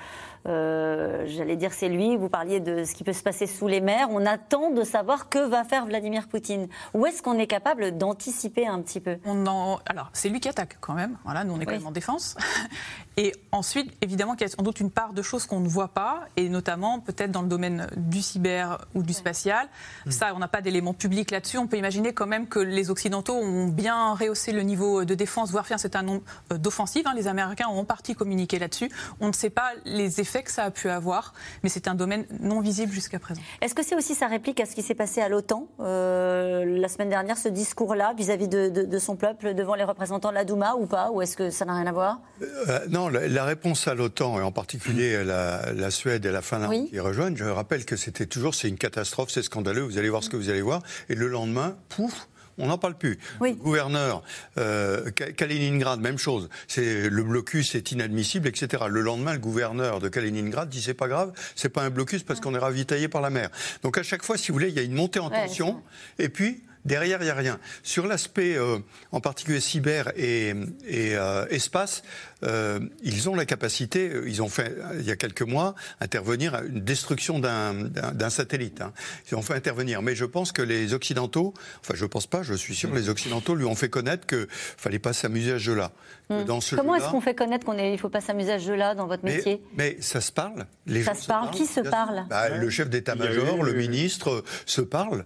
[0.47, 3.81] euh, j'allais dire c'est lui, vous parliez de ce qui peut se passer sous les
[3.81, 6.69] mers, on attend de savoir que va faire Vladimir Poutine.
[6.95, 9.19] Où est-ce qu'on est capable d'anticiper un petit peu?
[9.27, 9.45] On
[9.87, 12.37] Alors c'est lui qui attaque quand même, voilà, nous on est quand même en défense.
[13.17, 15.89] Et ensuite, évidemment qu'il y a sans doute une part de choses qu'on ne voit
[15.89, 19.69] pas, et notamment peut-être dans le domaine du cyber ou du spatial.
[20.07, 20.11] Hmm.
[20.11, 21.59] Ça, on n'a pas d'éléments publics là-dessus.
[21.59, 25.51] On peut imaginer quand même que les Occidentaux ont bien rehaussé le niveau de défense,
[25.51, 27.07] voire fait un certain nombre euh, d'offensives.
[27.07, 27.13] Hein.
[27.15, 28.91] Les Américains ont en partie communiqué là-dessus.
[29.21, 32.25] On ne sait pas les effets que ça a pu avoir, mais c'est un domaine
[32.41, 33.41] non visible jusqu'à présent.
[33.61, 36.89] Est-ce que c'est aussi sa réplique à ce qui s'est passé à l'OTAN euh, la
[36.89, 40.87] semaine dernière, ce discours-là vis-à-vis de, son peuple devant les représentants de la Douma ou
[40.87, 42.21] pas Ou est-ce que ça n'a rien à voir?
[42.43, 47.01] Euh, Non, la, réponse à l'OTAN, et en particulier la, Suède et la Finlande qui
[47.01, 50.31] rejoignent, je rappelle que c'était toujours c'est une catastrophe, c'est scandaleux, vous allez voir ce
[50.31, 53.19] que vous allez voir, et le lendemain, pouf, on n'en parle plus.
[53.41, 54.23] Le gouverneur,
[54.59, 56.49] euh, Kaliningrad, même chose.
[56.69, 58.85] C'est le blocus est inadmissible, etc.
[58.89, 62.41] Le lendemain, le gouverneur de Kaliningrad dit c'est pas grave, c'est pas un blocus parce
[62.41, 63.51] qu'on est ravitaillé par la mer.
[63.83, 65.83] Donc à chaque fois, si vous voulez, il y a une montée en tension,
[66.19, 67.59] et puis Derrière, il n'y a rien.
[67.83, 68.79] Sur l'aspect, euh,
[69.13, 70.55] en particulier cyber et,
[70.95, 72.03] euh, espace,
[72.43, 76.81] euh, ils ont la capacité, ils ont fait, il y a quelques mois, intervenir une
[76.81, 78.81] destruction d'un satellite.
[78.81, 78.93] Hein.
[79.31, 80.01] Ils ont fait intervenir.
[80.01, 83.11] Mais je pense que les Occidentaux, enfin je ne pense pas, je suis sûr, les
[83.11, 85.93] Occidentaux lui ont fait connaître qu'il ne fallait pas s'amuser à ce jeu-là.
[86.31, 86.45] Hmm.
[86.77, 89.25] Comment est-ce qu'on fait connaître qu'il ne faut pas s'amuser à ce jeu-là dans votre
[89.25, 89.61] métier?
[89.77, 90.65] mais, ça se parle.
[90.87, 91.51] Les ça se parle.
[91.51, 92.25] Qui se parle?
[92.31, 95.25] Bah, Le chef d'état-major, le ministre se parlent.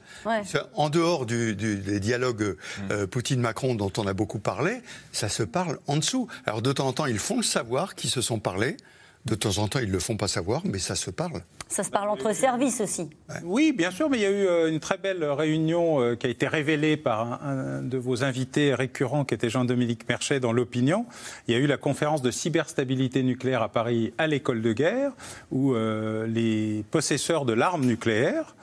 [0.75, 2.57] En dehors du des dialogues
[2.91, 4.81] euh, Poutine-Macron dont on a beaucoup parlé,
[5.13, 6.27] ça se parle en dessous.
[6.47, 8.77] Alors de temps en temps, ils font le savoir qu'ils se sont parlé.
[9.25, 11.41] De temps en temps, ils ne le font pas savoir, mais ça se parle.
[11.69, 13.09] Ça se parle entre services aussi.
[13.43, 16.27] Oui, bien sûr, mais il y a eu euh, une très belle réunion euh, qui
[16.27, 21.07] a été révélée par un, de vos invités récurrents, qui était Jean-Dominique Merchet, dans l'opinion.
[21.49, 25.13] Il y a eu la conférence de cyberstabilité nucléaire à Paris à l'école de guerre,
[25.51, 28.55] où les possesseurs de l'arme nucléaire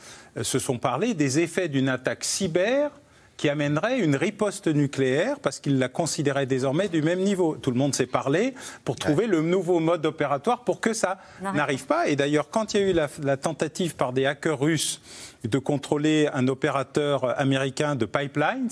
[0.41, 2.91] se sont parlé des effets d'une attaque cyber
[3.41, 7.56] qui amènerait une riposte nucléaire parce qu'il la considérait désormais du même niveau.
[7.56, 8.54] Tout le monde s'est parlé
[8.86, 12.08] pour trouver le nouveau mode opératoire pour que ça n'arrive pas.
[12.08, 15.01] Et d'ailleurs, quand il y a eu la tentative par des hackers russes
[15.47, 18.69] de contrôler un opérateur américain de pipelines,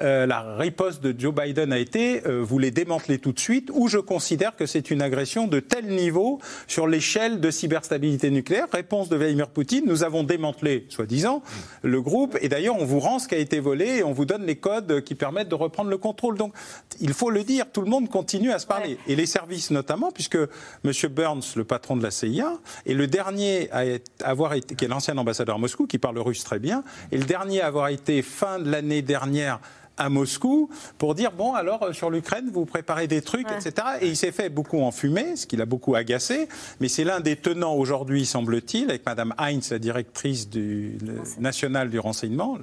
[0.00, 3.70] euh, la riposte de Joe Biden a été euh, vous les démantelez tout de suite,
[3.72, 8.66] ou je considère que c'est une agression de tel niveau sur l'échelle de cyberstabilité nucléaire.
[8.72, 11.42] Réponse de Vladimir Poutine nous avons démantelé, soi-disant,
[11.82, 14.24] le groupe, et d'ailleurs on vous rend ce qui a été volé et on vous
[14.24, 16.36] donne les codes qui permettent de reprendre le contrôle.
[16.36, 16.52] Donc
[17.00, 18.98] il faut le dire, tout le monde continue à se parler.
[19.06, 20.92] Et les services notamment, puisque M.
[21.10, 23.84] Burns, le patron de la CIA, est le dernier à
[24.24, 27.24] avoir été, qui est l'ancien ambassadeur à Moscou, qui parle russe très bien, et le
[27.24, 29.60] dernier à avoir été fin de l'année dernière
[30.02, 34.08] à Moscou pour dire bon alors euh, sur l'Ukraine vous préparez des trucs etc et
[34.08, 36.48] il s'est fait beaucoup enfumer ce qui l'a beaucoup agacé.
[36.80, 40.98] Mais c'est l'un des tenants aujourd'hui semble-t-il avec Madame Heinz la directrice du
[41.38, 42.58] nationale du renseignement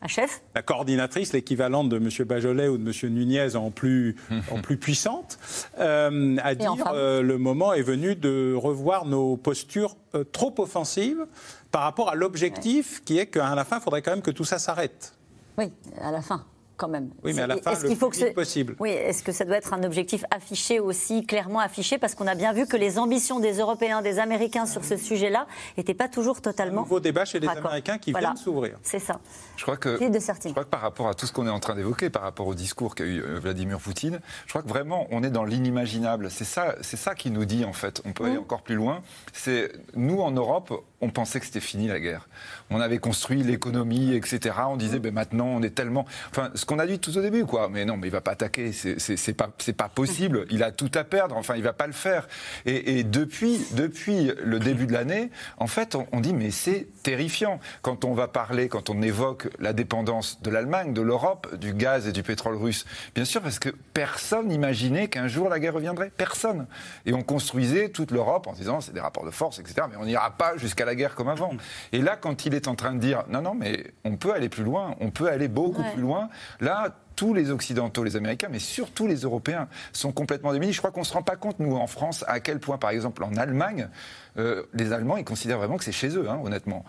[0.00, 0.42] la, chef.
[0.54, 4.16] la coordinatrice l'équivalente de Monsieur Bajolet ou de Monsieur Nunez en plus
[4.50, 5.38] en plus puissante
[5.78, 9.96] euh, à dire euh, le moment est venu de revoir nos postures
[10.32, 11.26] trop offensives
[11.70, 14.44] par rapport à l'objectif qui est qu'à la fin, il faudrait quand même que tout
[14.44, 15.12] ça s'arrête.
[15.58, 16.44] Oui, à la fin
[16.76, 17.10] quand même.
[17.22, 18.76] Oui, mais à la fin, le plus vite possible.
[18.78, 22.34] Oui, est-ce que ça doit être un objectif affiché aussi, clairement affiché Parce qu'on a
[22.34, 26.40] bien vu que les ambitions des Européens, des Américains sur ce sujet-là n'étaient pas toujours
[26.40, 26.82] totalement.
[26.82, 28.78] Un nouveau débat chez les Américains qui vient de s'ouvrir.
[28.82, 29.20] C'est ça.
[29.56, 31.74] Je crois, que, je crois que par rapport à tout ce qu'on est en train
[31.74, 35.22] d'évoquer, par rapport au discours qu'a eu euh, Vladimir Poutine, je crois que vraiment on
[35.22, 36.30] est dans l'inimaginable.
[36.30, 38.02] C'est ça, c'est ça qui nous dit en fait.
[38.04, 38.40] On peut aller mmh.
[38.40, 39.02] encore plus loin.
[39.32, 40.72] C'est nous en Europe,
[41.04, 42.28] on pensait que c'était fini la guerre.
[42.70, 44.56] On avait construit l'économie, etc.
[44.68, 46.06] On disait, ben maintenant, on est tellement.
[46.30, 47.68] Enfin, ce qu'on a dit tout au début, quoi.
[47.70, 48.72] Mais non, mais il va pas attaquer.
[48.72, 50.46] C'est pas, pas possible.
[50.50, 51.36] Il a tout à perdre.
[51.36, 52.26] Enfin, il va pas le faire.
[52.64, 57.60] Et, depuis, depuis le début de l'année, en fait, on, dit, mais c'est terrifiant.
[57.82, 62.08] Quand on va parler, quand on évoque la dépendance de l'Allemagne, de l'Europe, du gaz
[62.08, 66.10] et du pétrole russe, bien sûr, parce que personne n'imaginait qu'un jour la guerre reviendrait.
[66.16, 66.66] Personne.
[67.04, 69.86] Et on construisait toute l'Europe en disant, c'est des rapports de force, etc.
[69.90, 71.52] Mais on n'ira pas jusqu'à la guerre comme avant.
[71.92, 74.48] Et là, quand il est en train de dire non, non, mais on peut aller
[74.48, 76.28] plus loin, on peut aller beaucoup plus loin,
[76.60, 80.72] là, tous les Occidentaux, les Américains, mais surtout les Européens, sont complètement démunis.
[80.72, 82.90] Je crois qu'on ne se rend pas compte, nous, en France, à quel point, par
[82.90, 83.88] exemple, en Allemagne,
[84.36, 86.84] euh, les Allemands, ils considèrent vraiment que c'est chez eux, hein, honnêtement.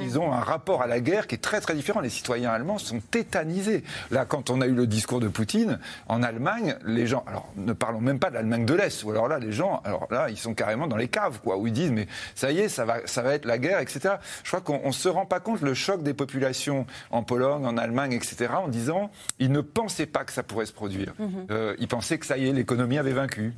[0.00, 2.00] Ils, ont, un rapport à la guerre qui est très très différent.
[2.00, 3.84] Les citoyens allemands sont tétanisés.
[4.10, 7.72] Là, quand on a eu le discours de Poutine, en Allemagne, les gens, alors ne
[7.72, 10.36] parlons même pas de l'Allemagne de l'Est, ou alors là, les gens, alors là, ils
[10.36, 13.06] sont carrément dans les caves, quoi, où ils disent, mais ça y est, ça va,
[13.06, 14.16] ça va être la guerre, etc.
[14.42, 17.76] Je crois qu'on ne se rend pas compte le choc des populations en Pologne, en
[17.76, 19.10] Allemagne, etc., en disant,
[19.44, 21.14] ils ne pensaient pas que ça pourrait se produire.
[21.18, 21.46] Mhm.
[21.50, 23.54] Euh, ils pensaient que ça y est, l'économie avait vaincu.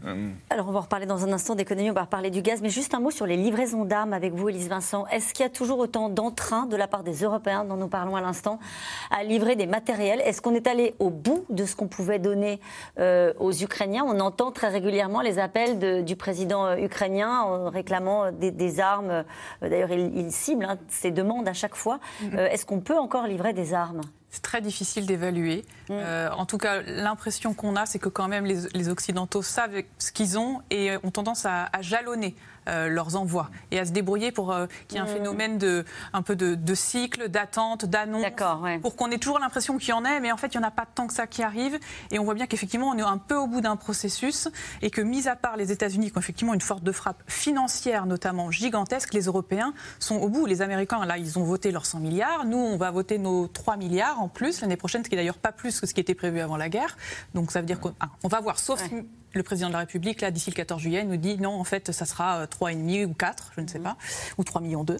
[0.50, 2.94] Alors, on va reparler dans un instant d'économie, on va reparler du gaz, mais juste
[2.94, 5.06] un sur les livraisons d'armes avec vous, Elise Vincent.
[5.08, 8.16] Est-ce qu'il y a toujours autant d'entrain de la part des Européens, dont nous parlons
[8.16, 8.58] à l'instant,
[9.10, 10.20] à livrer des matériels?
[10.24, 12.60] Est-ce qu'on est allé au bout de ce qu'on pouvait donner
[12.98, 14.04] euh, aux Ukrainiens?
[14.06, 19.10] On entend très régulièrement les appels du président euh, ukrainien en réclamant des, armes.
[19.10, 19.22] Euh,
[19.62, 22.00] d'ailleurs, il, cible hein, ses demandes à chaque fois.
[22.22, 22.38] Mm-hmm.
[22.50, 24.00] Est-ce qu'on peut encore livrer des armes?
[24.30, 25.64] C'est très difficile d'évaluer.
[25.88, 25.94] Mm.
[26.32, 30.38] en tout cas, l'impression qu'on a, c'est que quand même les, Occidentaux savent ce qu'ils
[30.38, 34.66] ont et ont tendance à jalonner euh, leurs envois et à se débrouiller pour euh,
[34.88, 35.16] qu'il y ait un mmh.
[35.16, 38.24] phénomène de, un peu de, cycle, d'attente, d'annonce,
[38.82, 40.68] pour qu'on ait toujours l'impression qu'il y en ait, mais en fait, il n'y en
[40.68, 41.78] a pas tant que ça qui arrive.
[42.10, 44.48] Et on voit bien qu'effectivement, on est un peu au bout d'un processus
[44.82, 48.06] et que, mis à part les États-Unis, qui ont effectivement une force de frappe financière,
[48.06, 50.46] notamment gigantesque, les Européens sont au bout.
[50.46, 52.44] Les Américains, là, ils ont voté leurs 100 milliards.
[52.44, 55.38] Nous, on va voter nos 3 milliards en plus l'année prochaine, ce qui est d'ailleurs
[55.38, 56.96] pas plus que ce qui était prévu avant la guerre.
[57.34, 58.82] Donc ça veut dire qu'on ah, va voir, sauf
[59.36, 61.92] le président de la République, là, d'ici le 14 juillet, nous dit non, en fait,
[61.92, 63.84] ça sera 3,5 euh, ou 4, je ne sais mhm.
[63.84, 63.96] pas,
[64.38, 64.96] ou 3 millions 2.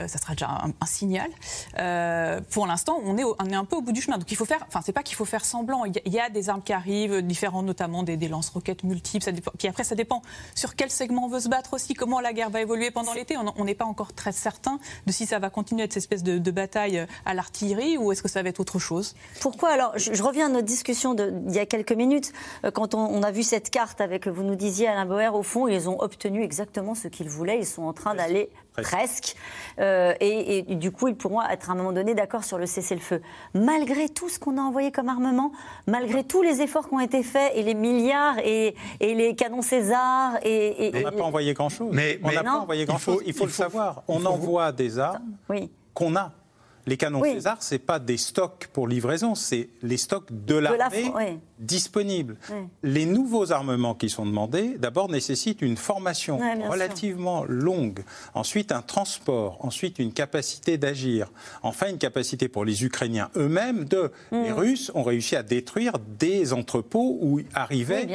[0.00, 1.30] Euh, ça sera déjà un, signal.
[1.78, 4.18] Euh, pour l'instant, on est, on est un peu au bout du chemin.
[4.18, 5.84] Donc il faut faire, enfin, c'est pas qu'il faut faire semblant.
[5.84, 9.24] Il y, a, des armes qui arrivent, différentes, notamment des, lance-roquettes multiples.
[9.24, 9.52] Ça dépend.
[9.58, 10.22] Puis après, ça dépend
[10.54, 13.36] sur quel segment on veut se battre aussi, comment la guerre va évoluer pendant l'été.
[13.36, 16.22] On n'est pas encore très certain de si ça va continuer à être cette espèce
[16.22, 19.16] de, bataille à l'artillerie ou est-ce que ça va être autre chose?
[19.40, 19.70] Pourquoi?
[19.70, 22.32] Alors je, reviens à notre discussion d'il y a quelques minutes,
[22.74, 25.66] quand on, on a vu cette carte avec, vous nous disiez, Alain Boer, au fond,
[25.66, 27.58] ils ont obtenu exactement ce qu'ils voulaient.
[27.58, 29.34] Ils sont en train d'aller presque.
[29.80, 33.20] Euh, et, du coup, ils pourront être à un moment donné d'accord sur le cessez-le-feu.
[33.52, 35.50] Malgré tout ce qu'on a envoyé comme armement,
[35.88, 40.38] malgré tous les efforts qui ont été faits et les milliards et, les canons César.
[40.44, 41.90] Et, on n'a pas envoyé grand-chose.
[41.92, 43.24] Mais, on n'a pas envoyé grand-chose.
[43.26, 44.04] Il faut, le savoir.
[44.06, 45.34] On envoie des armes
[45.94, 46.30] qu'on a.
[46.86, 51.40] Les canons César, ce n'est pas des stocks pour livraison, c'est les stocks de l'armée
[51.64, 52.36] disponibles.
[52.82, 59.58] Les nouveaux armements qui sont demandés, d'abord, nécessitent une formation relativement longue, ensuite un transport,
[59.64, 61.30] ensuite une capacité d'agir,
[61.62, 64.10] enfin une capacité pour les Ukrainiens eux-mêmes de...
[64.32, 64.54] Les mm.
[64.54, 68.06] Russes ont réussi à détruire des entrepôts où arrivaient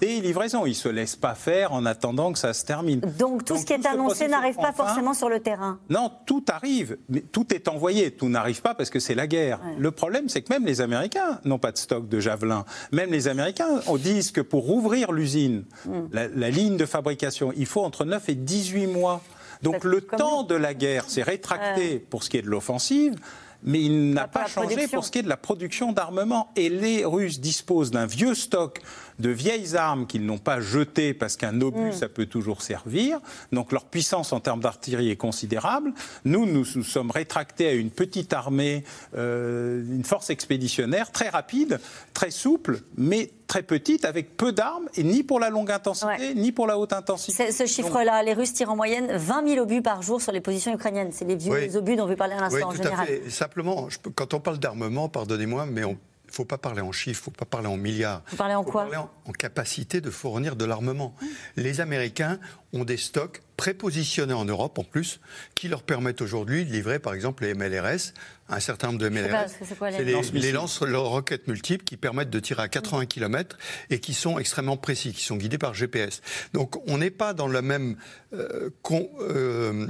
[0.00, 0.66] des livraisons.
[0.66, 3.00] Ils ne se laissent pas faire en attendant que ça se termine.
[3.18, 6.98] Donc tout ce qui est annoncé n'arrive pas forcément sur le terrain Non, tout arrive,
[7.08, 8.10] mais tout est envoyé.
[8.10, 9.60] Tout n'arrive pas parce que c'est la guerre.
[9.78, 12.64] Le problème, c'est que même les Américains n'ont pas de stock de javelins.
[12.96, 15.90] Même les Américains on disent que pour rouvrir l'usine, mm.
[16.12, 19.22] la, ligne de fabrication, il faut entre 9 et 18 mois.
[19.62, 23.14] Donc le temps de la guerre s'est rétracté pour ce qui est de l'offensive
[23.62, 26.52] mais il n'a pas, changé pour ce qui est de la production d'armement.
[26.56, 28.80] Et les Russes disposent d'un vieux stock
[29.18, 31.92] de vieilles armes qu'ils n'ont pas jetées parce qu'un obus, mm.
[31.92, 33.20] ça peut toujours servir.
[33.52, 35.92] Donc leur puissance en termes d'artillerie est considérable.
[36.24, 38.84] Nous, nous nous sommes rétractés à une petite armée,
[39.16, 41.80] euh, une force expéditionnaire très rapide,
[42.14, 46.52] très souple, mais très petite, avec peu d'armes, et ni pour la longue intensité, ni
[46.52, 47.52] pour la haute intensité.
[47.52, 50.74] Ce chiffre-là, les Russes tirent en moyenne 20 000 obus par jour sur les positions
[50.74, 51.10] ukrainiennes.
[51.12, 53.08] C'est les vieux obus dont vous parlez à l'instant oui, en général.
[53.28, 55.96] Simplement, quand on parle d'armement, pardonnez-moi, mais on
[56.36, 58.22] faut pas parler en chiffres, il ne faut pas parler en milliards.
[58.28, 61.14] Vous parlez en faut quoi parler en, capacité de fournir de l'armement.
[61.56, 62.38] Les Américains
[62.72, 65.20] ont des stocks prépositionnés en Europe en plus,
[65.54, 68.12] qui leur permettent aujourd'hui de livrer par exemple les MLRS,
[68.48, 69.48] un certain nombre de MLRS.
[69.90, 73.56] C'est les, les, lance roquettes multiples qui permettent de tirer à 80 km
[73.90, 76.20] et qui sont extrêmement précis, qui sont guidés par GPS.
[76.52, 77.96] Donc on n'est pas dans la même
[78.34, 79.86] euh, euh, euh,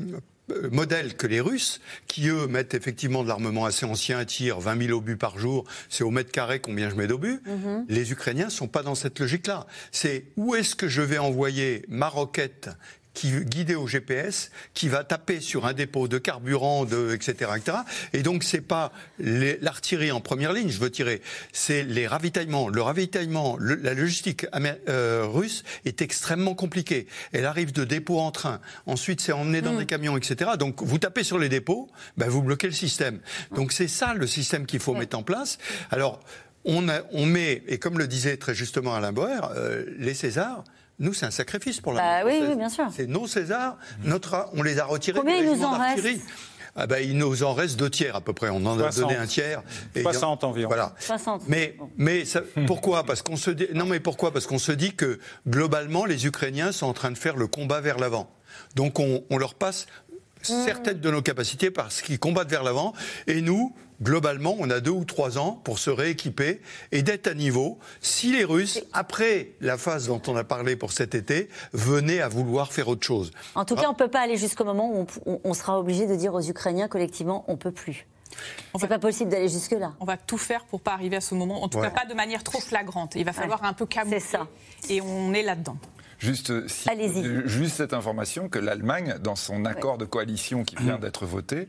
[0.71, 4.99] modèle que les Russes, qui eux mettent effectivement de l'armement assez ancien, tirent 20 000
[4.99, 7.41] obus par jour, c'est au mètre carré combien je mets d'obus.
[7.47, 7.87] Mhm.
[7.89, 9.67] Les Ukrainiens ne sont pas dans cette logique-là.
[9.91, 12.71] C'est où est-ce que je vais envoyer ma roquette
[13.17, 17.79] qui guidé au GPS, qui va taper sur un dépôt de carburant, de, etc., etc.
[18.13, 22.69] Et donc c'est pas l'artillerie en première ligne, je veux tirer, c'est les ravitaillements.
[22.69, 24.47] Le ravitaillement, la logistique
[24.89, 27.07] euh, russe est extrêmement compliquée.
[27.33, 29.79] Elle arrive de dépôt en train, ensuite c'est emmené dans mm.
[29.79, 30.51] des camions, etc.
[30.59, 33.21] Donc vous tapez sur les dépôts, ben, vous bloquez le système.
[33.55, 35.57] Donc c'est ça le système qu'il faut mettre en place.
[35.91, 36.21] Alors
[36.67, 40.65] on, a, on, met, et comme le disait très justement Alain Boer, euh, les Césars,
[40.99, 42.87] nous, c'est un sacrifice pour la bah, oui, oui, bien sûr.
[42.95, 46.07] C'est nos Césars, notre, on les a retirés Combien il nous en reste
[46.79, 48.51] ah bah, il nous en reste deux tiers à peu près.
[48.51, 49.63] On en a donné un tiers.
[49.99, 50.69] 60 environ.
[50.69, 50.95] Voilà.
[50.99, 51.45] 60.
[51.49, 52.25] Mais, mais
[52.67, 53.05] pourquoi?
[53.05, 54.31] Parce qu'on se dit, non mais pourquoi?
[54.31, 57.81] Parce qu'on se dit que globalement, les Ukrainiens sont en train de faire le combat
[57.81, 58.31] vers l'avant.
[58.75, 59.87] Donc on, on leur passe
[60.51, 60.65] mmh.
[60.67, 62.93] certaines de nos capacités parce qu'ils combattent vers l'avant.
[63.27, 66.61] Et nous, globalement, on a deux ou trois ans pour se rééquiper
[66.93, 70.93] et d'être à niveau si les Russes, après la phase dont on a parlé pour
[70.93, 73.31] cet été, venaient à vouloir faire autre chose.
[73.55, 73.89] En tout cas, ah.
[73.89, 76.89] on ne peut pas aller jusqu'au moment où on, sera obligé de dire aux Ukrainiens
[76.89, 78.07] collectivement on ne peut plus.
[78.79, 79.95] C'est pas possible d'aller jusque-là.
[80.01, 81.63] On va tout faire pour pas arriver à ce moment.
[81.63, 83.15] En tout cas, pas de manière trop flagrante.
[83.15, 84.21] Il va falloir un peu camoufler.
[84.21, 84.47] C'est ça.
[84.91, 85.79] Et on est là-dedans.
[86.19, 86.53] Juste,
[87.47, 91.69] juste cette information que l'Allemagne, dans son accord de coalition qui vient d'être voté,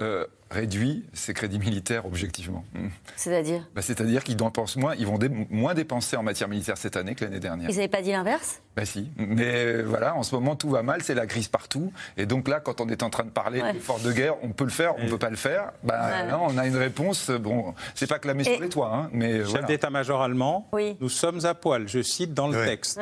[0.00, 2.64] euh, réduit ses crédits militaires objectivement.
[2.74, 2.88] Hmm.
[3.16, 5.18] C'est-à-dire bah, C'est-à-dire qu'ils dépensent moins, ils vont
[5.50, 7.68] moins dépenser en matière militaire cette année que l'année dernière.
[7.68, 8.60] Ils n'avaient pas dit l'inverse?
[8.76, 9.10] Bah si.
[9.16, 11.92] Mais voilà, en ce moment tout va mal, c'est la crise partout.
[12.16, 13.72] Et donc là, quand on est en train de parler ouais.
[13.72, 15.72] d'efforts de guerre, on peut le faire, on ne peut pas le faire.
[15.82, 17.30] Bah, là, on a une réponse.
[17.30, 20.68] Bon, c'est pas clamé sur les toits, hein, mais chef d'état-major allemand.
[20.72, 20.96] Oui.
[21.00, 21.88] Nous sommes à poil.
[21.88, 23.00] Je cite dans le texte.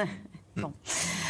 [0.56, 0.72] Bon.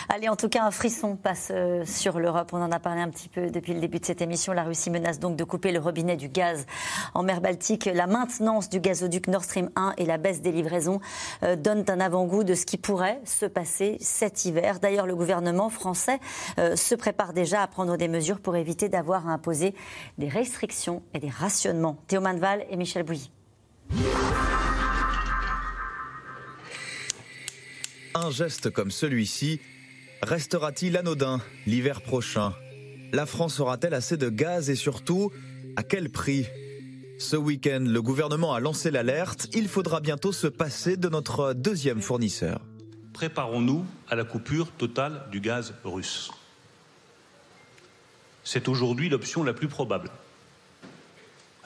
[0.08, 2.50] Allez, en tout cas, un frisson passe euh, sur l'Europe.
[2.52, 4.52] On en a parlé un petit peu depuis le début de cette émission.
[4.52, 6.64] La Russie menace donc de couper le robinet du gaz
[7.12, 7.86] en mer Baltique.
[7.92, 11.00] La maintenance du gazoduc Nord Stream 1 et la baisse des livraisons
[11.42, 14.78] euh, donnent un avant-goût de ce qui pourrait se passer cet hiver.
[14.78, 16.20] D'ailleurs, le gouvernement français
[16.58, 19.74] euh, se prépare déjà à prendre des mesures pour éviter d'avoir à imposer
[20.18, 21.96] des restrictions et des rationnements.
[22.06, 23.32] Théo Manval et Michel Bouilly.
[28.18, 29.60] Un geste comme celui-ci
[30.22, 32.54] restera-t-il anodin l'hiver prochain?
[33.12, 35.30] La France aura-t-elle assez de gaz et surtout,
[35.76, 36.46] à quel prix?
[37.18, 39.48] Ce week-end, le gouvernement a lancé l'alerte.
[39.52, 42.62] Il faudra bientôt se passer de notre deuxième fournisseur.
[43.12, 46.30] Préparons-nous à la coupure totale du gaz russe.
[48.44, 50.10] C'est aujourd'hui l'option la plus probable.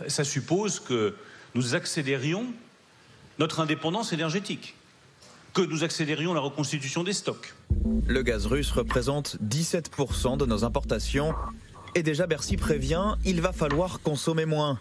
[0.09, 1.15] Ça suppose que
[1.55, 2.47] nous accélérions
[3.39, 4.75] notre indépendance énergétique
[5.53, 7.55] que nous accélérions la reconstitution des stocks.
[8.07, 11.35] Le gaz russe représente 17% de nos importations.
[11.95, 14.79] Et déjà Bercy prévient, il va falloir consommer moins.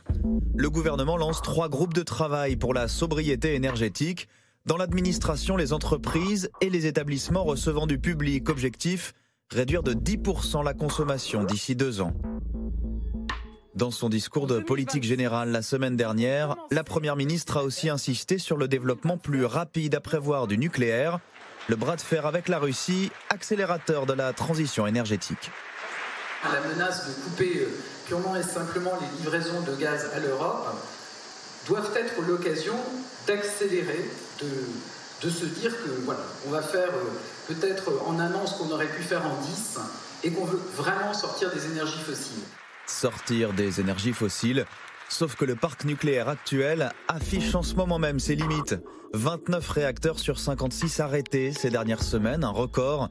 [0.56, 4.28] Le gouvernement lance trois groupes de travail pour la sobriété énergétique
[4.66, 8.50] dans l'administration, les entreprises et les établissements recevant du public.
[8.50, 9.14] Objectif
[9.52, 12.14] réduire de 10% la consommation d'ici deux ans.
[13.80, 18.38] Dans son discours de politique générale la semaine dernière, la Première ministre a aussi insisté
[18.38, 21.20] sur le développement plus rapide à prévoir du nucléaire,
[21.70, 25.50] le bras de fer avec la Russie, accélérateur de la transition énergétique.
[26.44, 27.70] La menace de couper euh,
[28.06, 30.76] purement et simplement les livraisons de gaz à l'Europe
[31.66, 32.76] doivent être l'occasion
[33.28, 34.10] d'accélérer,
[34.42, 38.56] de, de, se dire que voilà, on va faire euh, peut-être en un an ce
[38.58, 39.78] qu'on aurait pu faire en dix
[40.26, 42.44] et qu'on veut vraiment sortir des énergies fossiles.
[42.90, 44.66] Sortir des énergies fossiles,
[45.10, 48.76] sauf que le parc nucléaire actuel affiche en ce moment même ses limites.
[49.14, 53.10] 29 réacteurs sur 56 arrêtés ces dernières semaines, un record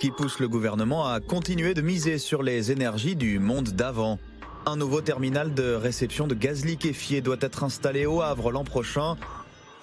[0.00, 4.18] qui pousse le gouvernement à continuer de miser sur les énergies du monde d'avant.
[4.66, 9.16] Un nouveau terminal de réception de gaz liquéfié doit être installé au Havre l'an prochain.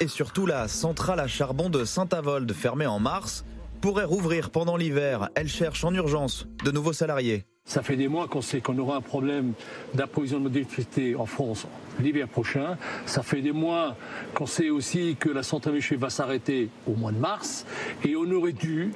[0.02, 3.44] Et surtout, la centrale à charbon de Saint-Avold, fermée en mars,
[3.82, 5.30] pourrait rouvrir pendant l'hiver.
[5.36, 7.46] Elle cherche en urgence de nouveaux salariés.
[7.68, 9.52] Ça fait des mois qu'on sait qu'on aura un problème
[9.94, 11.68] d'approvisionnement d'électricité en France
[12.00, 12.78] l'hiver prochain.
[13.06, 13.98] Ça fait des mois
[14.34, 17.66] qu'on sait aussi que la centrale Miché va s'arrêter au mois de mars.
[18.06, 18.94] Et on aurait dû,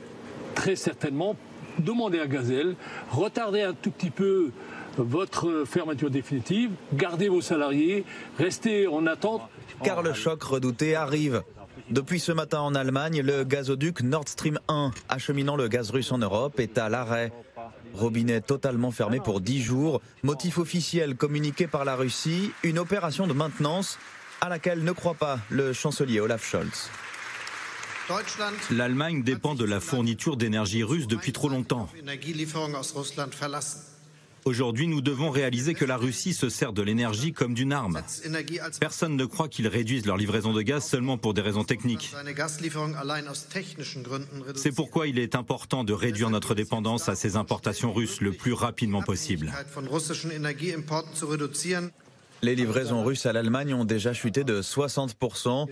[0.55, 1.35] très certainement,
[1.79, 2.75] demander à Gazelle,
[3.09, 4.51] retarder un tout petit peu
[4.97, 8.05] votre fermeture définitive, garder vos salariés,
[8.37, 9.41] rester en attente.
[9.83, 11.43] Car le choc redouté arrive.
[11.89, 16.19] Depuis ce matin en Allemagne, le gazoduc Nord Stream 1, acheminant le gaz russe en
[16.19, 17.33] Europe, est à l'arrêt.
[17.93, 23.33] Robinet totalement fermé pour 10 jours, motif officiel communiqué par la Russie, une opération de
[23.33, 23.97] maintenance
[24.41, 26.89] à laquelle ne croit pas le chancelier Olaf Scholz.
[28.71, 31.87] L'Allemagne dépend de la fourniture d'énergie russe depuis trop longtemps.
[34.45, 38.01] Aujourd'hui, nous devons réaliser que la Russie se sert de l'énergie comme d'une arme.
[38.79, 42.11] Personne ne croit qu'ils réduisent leur livraison de gaz seulement pour des raisons techniques.
[44.55, 48.53] C'est pourquoi il est important de réduire notre dépendance à ces importations russes le plus
[48.53, 49.53] rapidement possible.
[52.43, 55.67] Les livraisons russes à l'Allemagne ont déjà chuté de 60%.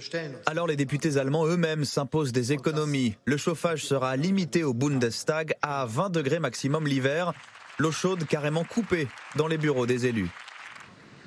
[0.45, 3.15] Alors les députés allemands eux-mêmes s'imposent des économies.
[3.25, 7.33] Le chauffage sera limité au Bundestag à 20 degrés maximum l'hiver
[7.79, 10.29] l'eau chaude carrément coupée dans les bureaux des élus.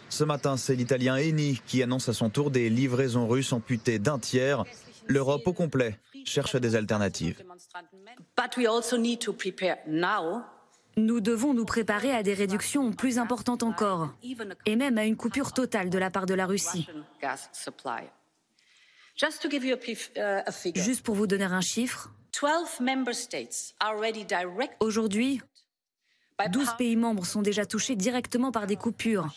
[0.09, 4.19] Ce matin, c'est l'Italien Eni qui annonce à son tour des livraisons russes amputées d'un
[4.19, 4.65] tiers.
[5.07, 7.43] L'Europe au complet cherche des alternatives.
[10.99, 14.15] Nous devons nous préparer à des réductions plus importantes encore,
[14.67, 16.87] et même à une coupure totale de la part de la Russie.
[20.75, 22.11] Juste pour vous donner un chiffre,
[24.81, 25.41] aujourd'hui,
[26.49, 29.29] 12 pays membres sont déjà touchés directement par des coupures,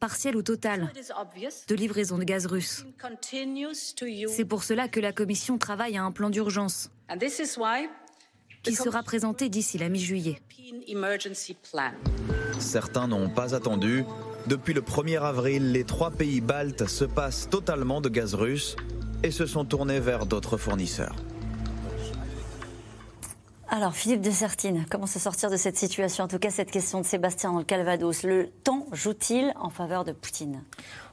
[0.00, 0.92] partielles ou totales,
[1.68, 2.84] de livraison de gaz russe.
[4.28, 6.90] C'est pour cela que la Commission travaille à un plan d'urgence
[8.62, 10.40] qui sera présenté d'ici la mi-juillet.
[12.58, 14.04] Certains n'ont pas attendu.
[14.46, 18.76] Depuis le 1er avril, les trois pays baltes se passent totalement de gaz russe
[19.22, 21.16] et se sont tournés vers d'autres fournisseurs.
[23.76, 26.22] Alors, Philippe de Sertine, comment se sortir de cette situation?
[26.22, 28.22] En tout cas, cette question de Sébastien dans le Calvados.
[28.22, 30.62] Le temps joue-t-il en faveur de Poutine?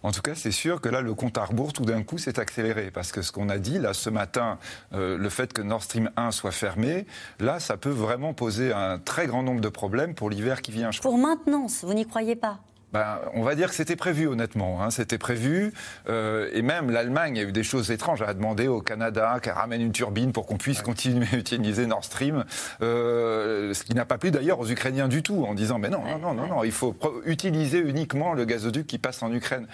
[0.04, 2.40] En tout cas, c'est sûr que là, le compte à rebours, tout d'un coup, s'est
[2.40, 2.92] accéléré.
[2.92, 4.60] Parce que ce qu'on a dit, là, ce matin,
[4.94, 7.08] euh, le fait que Nord Stream 1 soit fermé,
[7.40, 10.92] là, ça peut vraiment poser un très grand nombre de problèmes pour l'hiver qui vient.
[11.02, 12.60] Pour maintenance, vous n'y croyez pas?
[12.94, 14.84] Ben, on va dire que c'était prévu, honnêtement.
[14.84, 14.92] Hein.
[14.92, 15.74] C'était prévu.
[16.10, 18.22] Euh, et même l'Allemagne a eu des choses étranges.
[18.22, 21.86] Elle a demandé au Canada qu'elle ramène une turbine pour qu'on puisse continuer à utiliser
[21.86, 22.44] Nord Stream.
[22.82, 26.04] Euh, ce qui n'a pas plu d'ailleurs aux Ukrainiens du tout, en disant Mais non,
[26.04, 29.68] non, non, non, non, il faut utiliser uniquement le gazoduc qui passe en Ukraine.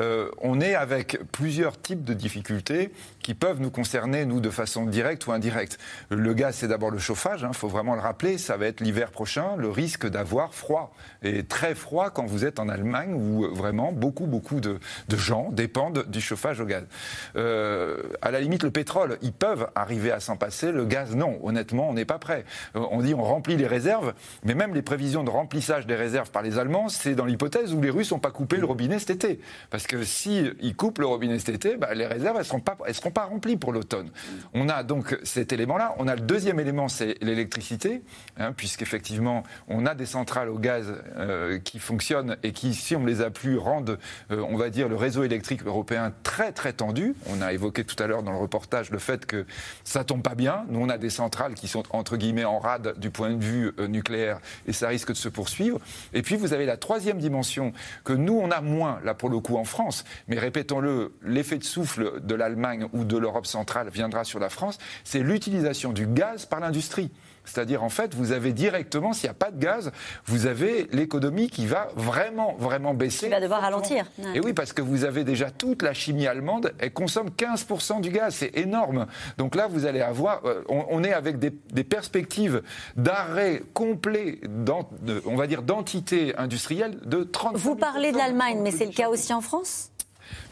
[0.00, 4.84] Euh, on est avec plusieurs types de difficultés qui peuvent nous concerner, nous, de façon
[4.84, 5.78] directe ou indirecte.
[6.10, 7.40] Le gaz, c'est d'abord le chauffage.
[7.42, 8.36] Il hein, faut vraiment le rappeler.
[8.36, 10.92] Ça va être l'hiver prochain, le risque d'avoir froid.
[11.22, 14.78] Et très froid quand vous êtes en en Allemagne où euh, vraiment beaucoup, beaucoup de,
[15.16, 16.84] gens dépendent du chauffage au gaz.
[17.36, 20.72] Euh, à la limite, le pétrole, ils peuvent arriver à s'en passer.
[20.72, 21.38] Le gaz, non.
[21.42, 22.44] Honnêtement, on n'est pas prêt.
[22.74, 24.12] Euh, on dit on remplit les réserves,
[24.44, 27.80] mais même les prévisions de remplissage des réserves par les Allemands, c'est dans l'hypothèse où
[27.80, 29.40] les Russes n'ont pas coupé le robinet cet été.
[29.70, 33.24] Parce que s'ils ils coupent le robinet cet été, bah, les réserves, ne seront, pas,
[33.24, 34.10] remplies pour l'automne.
[34.52, 35.94] On a donc cet élément-là.
[35.98, 38.02] On a le deuxième élément, c'est l'électricité,
[38.38, 40.92] hein, puisqu'effectivement, on a des centrales au gaz
[41.64, 43.98] qui fonctionnent et qui, si on les a plus, rendent,
[44.30, 47.14] euh, on va dire, le réseau électrique européen très très tendu.
[47.26, 49.44] On a évoqué tout à l'heure dans le reportage le fait que
[49.84, 50.64] ça tombe pas bien.
[50.68, 53.72] Nous, on a des centrales qui sont entre guillemets en rade du point de vue
[53.78, 55.78] euh, nucléaire et ça risque de se poursuivre.
[56.12, 57.72] Et puis vous avez la troisième dimension
[58.04, 60.04] que nous, on a moins, là pour le coup, en France.
[60.28, 64.78] Mais répétons-le, l'effet de souffle de l'Allemagne ou de l'Europe centrale viendra sur la France.
[65.04, 67.10] C'est l'utilisation du gaz par l'industrie.
[67.44, 69.92] C'est-à-dire, en fait, vous avez directement, s'il n'y a pas de gaz,
[70.26, 73.26] vous avez l'économie qui va vraiment, vraiment baisser.
[73.26, 74.06] Qui va devoir ralentir.
[74.34, 78.10] Et oui, parce que vous avez déjà toute la chimie allemande, elle consomme 15% du
[78.10, 79.06] gaz, c'est énorme.
[79.38, 81.50] Donc là, vous allez avoir, euh, on, est avec des,
[81.84, 82.62] perspectives
[82.96, 84.40] d'arrêt complet,
[85.26, 89.08] on va dire, d'entité industrielle de 30 Vous parlez de l'Allemagne, mais c'est le cas
[89.08, 89.90] aussi en France?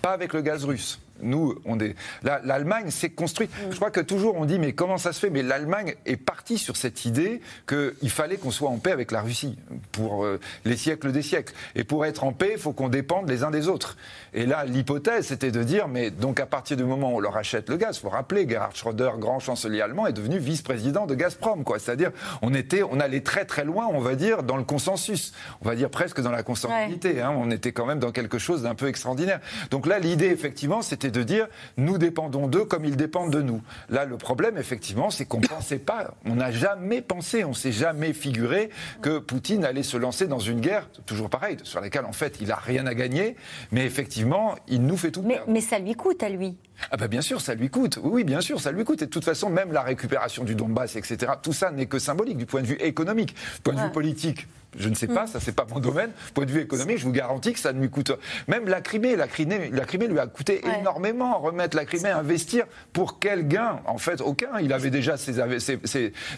[0.02, 1.94] Pas avec le gaz russe nous, on est.
[2.22, 3.50] L'Allemagne s'est construite.
[3.70, 5.30] Je crois que toujours on dit, mais comment ça se fait?
[5.30, 9.22] Mais l'Allemagne est partie sur cette idée qu'il fallait qu'on soit en paix avec la
[9.22, 9.58] Russie
[9.92, 11.54] pour euh, les siècles des siècles.
[11.74, 13.96] Et pour être en paix, il faut qu'on dépende les uns des autres.
[14.34, 17.36] Et là, l'hypothèse, c'était de dire, mais donc à partir du moment où on leur
[17.36, 21.14] achète le gaz, il faut rappeler, Gerhard Schröder, grand chancelier allemand, est devenu vice-président de
[21.14, 21.78] Gazprom, quoi.
[21.78, 22.10] C'est-à-dire,
[22.40, 25.32] on était, on allait très très loin, on va dire, dans le consensus.
[25.60, 27.20] On va dire presque dans la consanguinité.
[27.20, 27.34] Hein.
[27.36, 29.40] On était quand même dans quelque chose d'un peu extraordinaire.
[29.70, 33.62] Donc là, l'idée, effectivement, c'était de dire nous dépendons d'eux comme ils dépendent de nous.
[33.88, 37.72] Là, le problème, effectivement, c'est qu'on ne pensait pas, on n'a jamais pensé, on s'est
[37.72, 42.12] jamais figuré que Poutine allait se lancer dans une guerre, toujours pareil, sur laquelle en
[42.12, 43.36] fait il n'a rien à gagner,
[43.70, 46.56] mais effectivement, il nous fait tout mais, Mais ça lui coûte à lui.
[46.90, 47.98] Ah bah bien sûr, ça lui coûte.
[48.02, 49.02] Oui, bien sûr, ça lui coûte.
[49.02, 52.36] Et de toute façon, même la récupération du Donbass, etc., tout ça n'est que symbolique
[52.36, 53.34] du point de vue économique.
[53.34, 54.46] Du point de vue politique,
[54.76, 56.10] je ne sais pas, ça c'est pas mon domaine.
[56.34, 58.12] Point de vue économique, je vous garantis que ça ne lui coûte.
[58.48, 61.38] Même la Crimée, la Crimée, la Crimée lui a coûté énormément.
[61.38, 64.58] Remettre la Crimée, investir pour quel gain En fait, aucun.
[64.60, 65.34] Il avait déjà ses,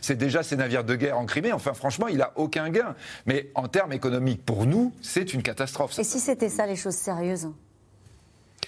[0.00, 1.52] c'est déjà ses navires de guerre en Crimée.
[1.52, 2.94] Enfin, franchement, il a aucun gain.
[3.26, 5.98] Mais en termes économiques, pour nous, c'est une catastrophe.
[5.98, 7.48] Et si c'était ça les choses sérieuses?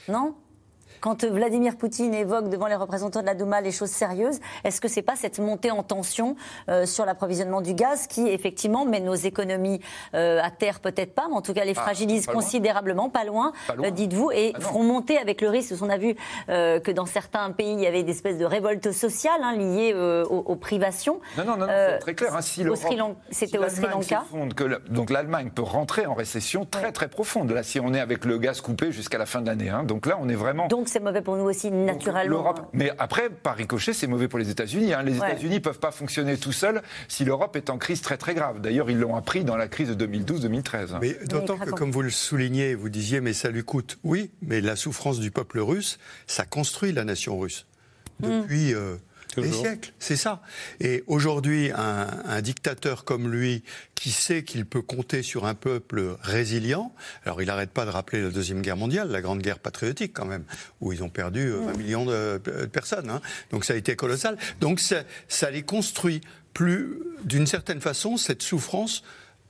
[0.09, 0.35] Non?
[1.07, 4.89] Quand Vladimir Poutine évoque devant les représentants de la Douma les choses sérieuses, est-ce que
[4.89, 6.35] c'est pas cette montée en tension
[6.69, 9.81] euh, sur l'approvisionnement du gaz qui effectivement met nos économies
[10.15, 10.81] euh, à terre?
[10.81, 14.51] Peut-être pas, mais en tout cas les ah, fragilise considérablement, pas loin, euh, dites-vous, et
[14.57, 15.75] ah feront monter avec le risque.
[15.81, 16.17] On a vu
[16.49, 20.57] que dans certains pays il y avait des espèces de révoltes sociales hein, liées aux,
[20.57, 21.21] privations.
[21.39, 22.35] Non, non, non, c'est très clair.
[22.35, 22.65] Hein, si
[23.31, 24.25] C'était au Sri Lanka.
[24.91, 27.53] donc l'Allemagne peut rentrer en récession très très profonde.
[27.53, 29.85] Là, si on est avec le gaz coupé jusqu'à la fin de l'année, hein.
[29.85, 32.55] donc là on est vraiment c'est mauvais pour nous aussi, naturellement.
[32.73, 34.95] mais après, par ricochet, c'est mauvais pour les États-Unis.
[34.95, 35.03] Hein.
[35.03, 38.35] Les États-Unis ne peuvent pas fonctionner tout seuls si l'Europe est en crise très très
[38.35, 38.61] grave.
[38.63, 40.99] D'ailleurs, ils l'ont appris dans la crise de 2012-2013.
[41.01, 43.99] Mais d'autant que, comme vous le soulignez, vous disiez, mais ça lui coûte.
[44.05, 47.67] Oui, mais la souffrance du peuple russe, ça construit la nation russe.
[48.21, 48.41] Hmm.
[48.41, 48.75] Depuis.
[48.75, 48.97] Euh,
[49.41, 50.43] des siècles, c'est ça.
[50.81, 53.63] Et aujourd'hui, un, dictateur comme lui,
[53.95, 58.23] qui sait qu'il peut compter sur un peuple résilient, alors il n'arrête pas de rappeler
[58.23, 60.45] la Deuxième Guerre mondiale, la Grande Guerre patriotique quand même,
[60.81, 63.11] où ils ont perdu 20 euh, millions de, personnes.
[63.11, 63.21] Hein.
[63.51, 64.37] Donc ça a été colossal.
[64.61, 66.21] Donc ça, ça les construit
[66.53, 69.03] plus, d'une certaine façon, cette souffrance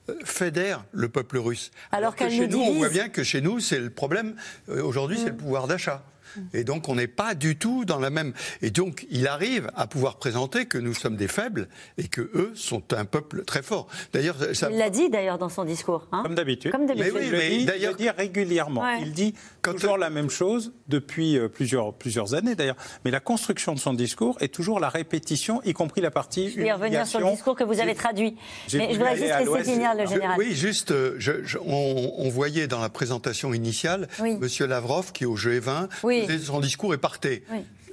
[0.08, 1.70] euh, fédère le peuple russe.
[1.92, 4.34] Alors, que chez nous, on voit bien que chez nous, c'est le problème.
[4.68, 6.04] Euh, aujourd'hui, c'est le pouvoir d'achat.
[6.52, 8.32] Et donc, on n'est pas du tout dans la même.
[8.62, 11.68] Et donc, il arrive à pouvoir présenter que nous sommes des faibles
[11.98, 13.86] et que eux sont un peuple très fort.
[14.12, 14.68] D'ailleurs, ça...
[14.70, 16.06] il l'a dit d'ailleurs dans son discours.
[16.12, 16.22] Hein.
[16.22, 16.72] Comme d'habitude.
[16.72, 17.12] Comme d'habitude.
[17.14, 18.86] Mais oui, il, le dit régulièrement.
[19.00, 22.76] Il dit toujours la même chose depuis euh, plusieurs, plusieurs années d'ailleurs.
[23.04, 26.50] Mais la construction de son discours est toujours la répétition, y compris la partie.
[26.50, 28.36] Je vais revenir sur le discours que vous avez traduit.
[28.74, 30.36] Mais je voudrais juste laisser finir le général.
[30.38, 31.18] oui, juste, euh,
[31.64, 34.40] on, voyait dans la présentation initiale M.
[34.68, 37.42] Lavrov qui au G20 oui son discours et partait.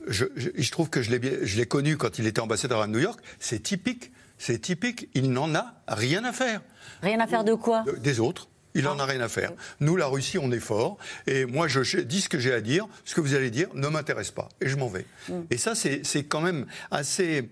[0.07, 3.19] Je, trouve que je l'ai connu quand il était ambassadeur à New York.
[3.39, 4.11] C'est typique.
[4.37, 5.09] C'est typique.
[5.13, 6.61] Il n'en a rien à faire.
[7.01, 8.49] Rien à faire de quoi Des autres.
[8.75, 9.51] Il n'en a rien à faire.
[9.79, 10.97] Nous, la Russie, on est fort.
[11.27, 12.87] Et moi, je dis ce que j'ai à dire.
[13.05, 14.49] Ce que vous allez dire ne m'intéresse pas.
[14.61, 15.05] Et je m'en vais.
[15.29, 15.41] Mm.
[15.51, 17.49] Et ça, c'est quand même assez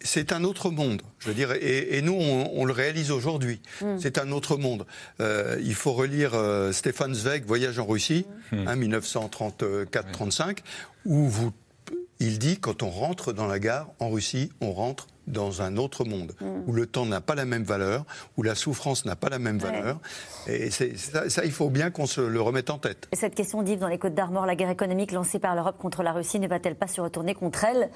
[0.00, 3.60] c'est un autre monde, je veux dire, et, nous, on, le réalise aujourd'hui.
[3.80, 3.98] Mm.
[3.98, 4.86] C'est un autre monde.
[5.20, 10.50] Euh, il faut relire euh, Stéphane Zweig, Voyage en Russie, 1934-35, mm.
[10.50, 10.54] hein,
[11.04, 11.52] où vous,
[12.20, 16.04] il dit quand on rentre dans la gare en Russie, on rentre dans un autre
[16.04, 16.62] monde, mm.
[16.66, 18.04] où le temps n'a pas la même valeur,
[18.36, 20.00] où la souffrance n'a pas la même valeur.
[20.46, 20.84] Et ça,
[21.28, 23.08] ça, il faut bien qu'on se le remette en tête.
[23.12, 26.02] Et cette question d'Yves dans les Côtes d'Armor, la guerre économique lancée par l'Europe contre
[26.04, 27.90] la Russie ne va-t-elle pas se retourner contre elle?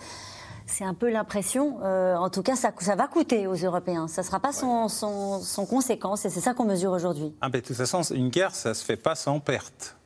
[0.66, 4.08] C'est un peu l'impression, euh, en tout cas, ça, ça, va coûter aux Européens.
[4.08, 4.88] Ça ne sera pas sans,
[5.68, 7.32] conséquence, et c'est ça qu'on mesure aujourd'hui.
[7.40, 9.96] Ah, de toute façon, une guerre, ça ne se fait pas sans perte.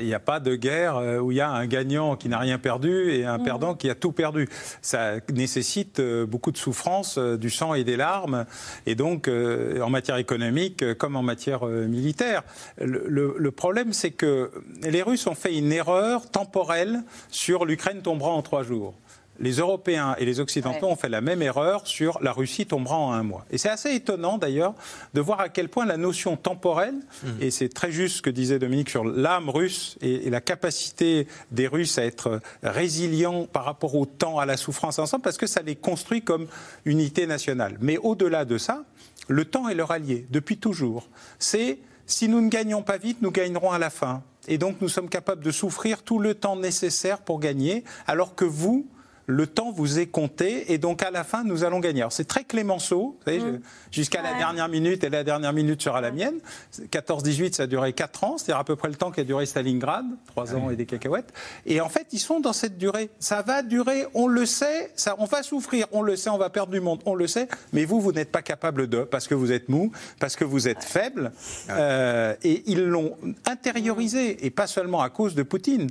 [0.00, 2.38] Il n'y a pas de guerre euh, où il y a un gagnant qui n'a
[2.38, 3.42] rien perdu et un mm.
[3.42, 4.48] perdant qui a tout perdu.
[4.80, 8.46] Ça nécessite euh, beaucoup de souffrance, du sang et des larmes,
[8.86, 12.42] et donc en matière économique comme en matière militaire.
[12.78, 14.50] Le, problème, c'est que
[14.82, 18.94] les Russes ont fait une erreur temporelle sur l'Ukraine tombera en trois jours
[19.40, 23.12] les Européens et les Occidentaux ont fait la même erreur sur la Russie tombera en
[23.12, 23.46] un mois.
[23.50, 24.74] Et c'est assez étonnant d'ailleurs
[25.14, 27.28] de voir à quel point la notion temporelle, mmh.
[27.40, 31.66] et c'est très juste ce que disait Dominique sur l'âme russe et, la capacité des
[31.66, 35.62] Russes à être résilients par rapport au temps, à la souffrance ensemble, parce que ça
[35.62, 36.46] les construit comme
[36.84, 37.76] unité nationale.
[37.80, 38.84] Mais au-delà de ça,
[39.26, 41.08] le temps est leur allié depuis toujours.
[41.38, 44.22] C'est si nous ne gagnons pas vite, nous gagnerons à la fin.
[44.48, 48.44] Et donc nous sommes capables de souffrir tout le temps nécessaire pour gagner, alors que
[48.44, 48.86] vous,
[49.30, 52.00] le temps vous est compté et donc à la fin, nous allons gagner.
[52.00, 53.58] Alors c'est très Clémenceau, mm.
[53.90, 56.40] jusqu'à la dernière minute et la dernière minute sera la mienne.
[56.90, 60.06] 14-18, ça a duré 4 ans, c'est-à-dire à peu près le temps qu'a duré Stalingrad,
[60.26, 61.32] 3 ans et des cacahuètes.
[61.64, 63.10] Et en fait, ils sont dans cette durée.
[63.20, 66.50] Ça va durer, on le sait, ça, on va souffrir, on le sait, on va
[66.50, 69.34] perdre du monde, on le sait, mais vous, vous n'êtes pas capable de, parce que
[69.34, 71.32] vous êtes mou, parce que vous êtes faible.
[71.70, 73.16] Euh, et ils l'ont
[73.46, 75.88] intériorisé, et pas seulement à cause de Poutine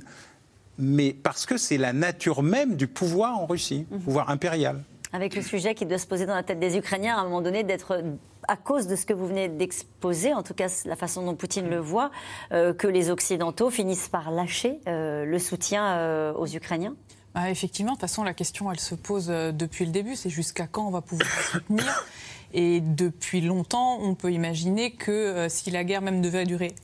[0.80, 4.00] mais parce que c'est la nature même du pouvoir en Russie, mhm.
[4.00, 4.82] pouvoir impérial.
[5.12, 7.40] Avec le sujet qui doit se poser dans la tête des Ukrainiens à un moment
[7.40, 8.00] donné d'être
[8.46, 11.68] à cause de ce que vous venez d'exposer, en tout cas la façon dont Poutine
[11.68, 12.10] le voit,
[12.52, 16.94] euh, que les Occidentaux finissent par lâcher euh, le soutien euh, aux Ukrainiens?
[17.34, 20.66] Bah, Effectivement, de toute façon, la question, elle se pose depuis le début, c'est jusqu'à
[20.66, 22.04] quand on va pouvoir soutenir?
[22.52, 26.74] Et depuis longtemps, on peut imaginer que si la guerre même devait durer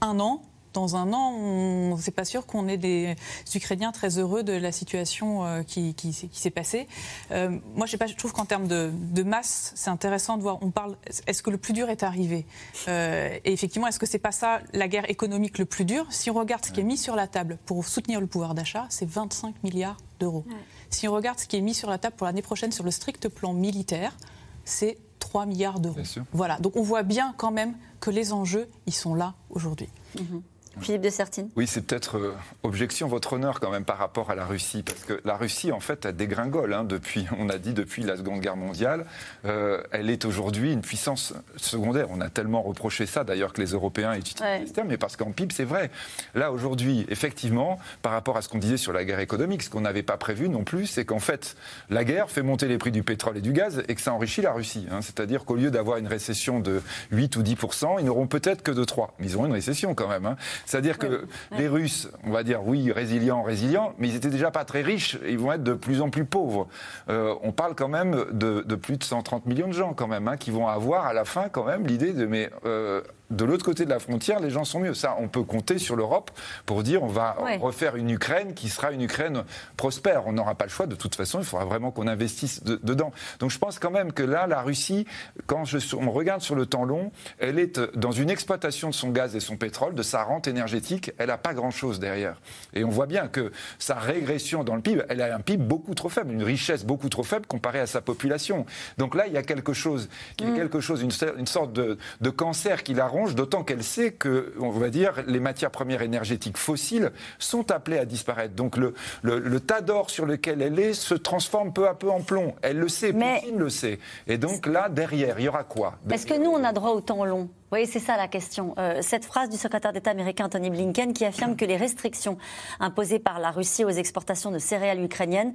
[0.00, 0.42] un an,
[0.72, 3.16] dans un an, c'est pas sûr qu'on ait des
[3.54, 5.94] Ukrainiens très heureux de la situation euh, qui,
[6.32, 6.86] s'est passée.
[7.30, 10.58] Euh, moi, je, sais pas, je trouve qu'en termes de, masse, c'est intéressant de voir.
[10.62, 10.96] On parle.
[11.26, 12.46] Est-ce que le plus dur est arrivé?
[12.88, 16.06] Euh, Et effectivement, est-ce que c'est pas ça la guerre économique le plus dur?
[16.10, 18.86] Si on regarde ce qui est mis sur la table pour soutenir le pouvoir d'achat,
[18.88, 20.44] c'est 25 milliards d'euros.
[20.90, 22.90] Si on regarde ce qui est mis sur la table pour l'année prochaine sur le
[22.90, 24.16] strict plan militaire,
[24.64, 26.00] c'est 3 milliards d'euros.
[26.32, 26.58] Voilà.
[26.58, 29.88] Donc on voit bien quand même que les enjeux, ils sont là aujourd'hui.
[30.18, 30.42] Mhm.
[30.78, 34.34] Philippe de Sertine Oui, c'est peut-être euh, objection votre honneur quand même par rapport à
[34.34, 37.72] la Russie, parce que la Russie en fait a dégringole hein, depuis, on a dit
[37.72, 39.04] depuis la Seconde Guerre mondiale,
[39.44, 42.06] euh, elle est aujourd'hui une puissance secondaire.
[42.10, 45.32] On a tellement reproché ça d'ailleurs que les Européens utilisent ce terme, mais parce qu'en
[45.32, 45.90] PIB c'est vrai.
[46.34, 49.80] Là aujourd'hui, effectivement, par rapport à ce qu'on disait sur la guerre économique, ce qu'on
[49.80, 51.56] n'avait pas prévu non plus, c'est qu'en fait
[51.90, 54.42] la guerre fait monter les prix du pétrole et du gaz et que ça enrichit
[54.42, 54.86] la Russie.
[54.90, 55.00] Hein.
[55.02, 57.56] C'est-à-dire qu'au lieu d'avoir une récession de 8 ou 10
[57.98, 60.26] ils n'auront peut-être que de 3, mais ils auront une récession quand même.
[60.26, 60.36] Hein.
[60.70, 61.26] C'est-à-dire que
[61.58, 65.18] les Russes, on va dire oui, résilients, résilients, mais ils étaient déjà pas très riches,
[65.26, 66.68] ils vont être de plus en plus pauvres.
[67.08, 70.36] Euh, on parle quand même de, plus de 130 millions de gens quand même, hein,
[70.36, 73.84] qui vont avoir à la fin quand même l'idée de mais euh, de l'autre côté
[73.84, 74.94] de la frontière, les gens sont mieux.
[74.94, 76.30] Ça, on peut compter sur l'Europe
[76.66, 79.44] pour dire on va refaire une Ukraine qui sera une Ukraine
[79.76, 80.26] prospère.
[80.26, 80.86] On n'aura pas le choix.
[80.86, 83.12] De toute façon, il faudra vraiment qu'on investisse dedans.
[83.38, 85.06] Donc je pense quand même que là, la Russie,
[85.46, 85.64] quand
[85.94, 89.40] on regarde sur le temps long, elle est dans une exploitation de son gaz et
[89.40, 91.12] son pétrole, de sa rente énergétique.
[91.18, 92.40] Elle n'a pas grand-chose derrière.
[92.74, 95.94] Et on voit bien que sa régression dans le PIB, elle a un PIB beaucoup
[95.94, 98.66] trop faible, une richesse beaucoup trop faible comparée à sa population.
[98.98, 100.08] Donc là, il y a quelque chose,
[100.38, 104.12] il y a quelque chose, une, sorte de, de cancer qui la d'autant qu'elle sait
[104.12, 108.54] que, on va dire, les matières premières énergétiques fossiles sont appelées à disparaître.
[108.54, 112.20] Donc le, le, tas d'or sur lequel elle est se transforme peu à peu en
[112.20, 112.54] plomb.
[112.62, 113.40] Elle le sait, Mais...
[113.40, 113.98] Poutine le sait.
[114.26, 115.98] Et donc là, derrière, il y aura quoi?
[116.10, 117.48] Est-ce que nous, on a droit au temps long?
[117.70, 118.74] Voyez, c'est ça la question.
[118.78, 122.36] Euh, cette phrase du secrétaire d'État américain Tony Blinken qui affirme que les restrictions
[122.80, 125.52] imposées par la Russie aux exportations de céréales ukrainiennes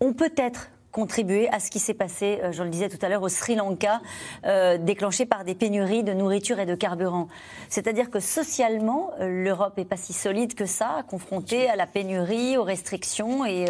[0.00, 3.20] ont peut-être contribuer à ce qui s'est passé, euh, je le disais tout à l'heure,
[3.20, 4.00] au Sri Lanka,
[4.46, 7.28] euh, déclenché par des pénuries de nourriture et de carburant.
[7.68, 12.56] C'est-à-dire que socialement, euh, l'Europe n'est pas si solide que ça, confrontée à la pénurie,
[12.56, 13.66] aux restrictions et,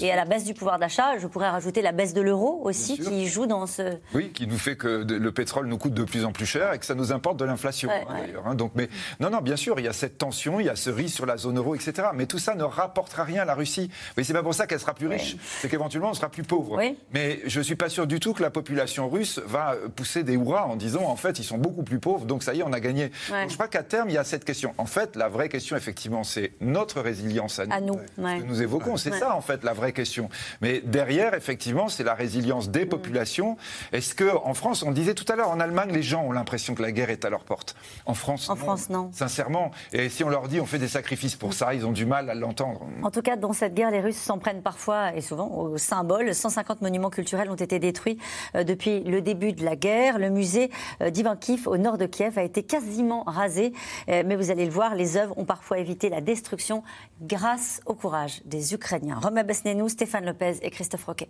[0.00, 1.16] et à la baisse du pouvoir d'achat.
[1.18, 3.98] Je pourrais rajouter la baisse de l'euro aussi, qui joue dans ce...
[4.12, 6.80] Oui, qui nous fait que le pétrole nous coûte de plus en plus cher et
[6.80, 8.48] que ça nous importe de l'inflation, hein, d'ailleurs.
[8.48, 8.56] Hein.
[8.56, 8.88] Donc, mais,
[9.20, 11.26] non, non, bien sûr, il y a cette tension, il y a ce risque sur
[11.26, 12.08] la zone euro, etc.
[12.14, 13.90] Mais tout ça ne rapportera rien à la Russie.
[14.16, 16.63] Mais c'est pas pour ça qu'elle sera plus riche, c'est qu'éventuellement, on sera plus pauvre.
[17.12, 20.34] Mais je ne suis pas sûr du tout que la population russe va pousser des
[20.34, 22.72] hurrahs en disant en fait ils sont beaucoup plus pauvres, donc ça y est, on
[22.72, 23.10] a gagné.
[23.28, 24.74] je crois qu'à terme, il y a cette question.
[24.78, 27.96] En fait, la vraie question, effectivement, c'est notre résilience à nous.
[28.16, 30.28] Que nous évoquons, c'est ça en fait la vraie question.
[30.60, 33.56] Mais derrière, effectivement, c'est la résilience des populations.
[33.92, 36.74] Est-ce que en France, on disait tout à l'heure, en Allemagne, les gens ont l'impression
[36.74, 37.76] que la guerre est à leur porte.
[38.06, 39.10] En France, en France, non.
[39.12, 39.70] Sincèrement.
[39.92, 42.30] Et si on leur dit on fait des sacrifices pour ça, ils ont du mal
[42.30, 42.86] à l'entendre.
[43.02, 46.34] En tout cas, dans cette guerre, les Russes s'en prennent parfois et souvent au symbole.
[46.54, 48.18] 150 monuments culturels ont été détruits
[48.54, 50.18] euh, depuis le début de la guerre.
[50.18, 50.70] Le musée
[51.02, 53.72] euh, d'Ivankiv au nord de Kiev a été quasiment rasé.
[54.08, 56.82] Euh, mais vous allez le voir, les œuvres ont parfois évité la destruction
[57.20, 59.18] grâce au courage des Ukrainiens.
[59.20, 61.28] Romain Besnenou, Stéphane Lopez et Christophe Roquet.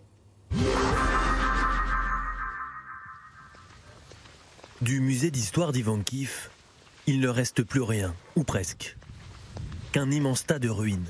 [4.81, 6.49] Du musée d'histoire d'Ivankiv,
[7.07, 8.97] il ne reste plus rien, ou presque,
[9.91, 11.09] qu'un immense tas de ruines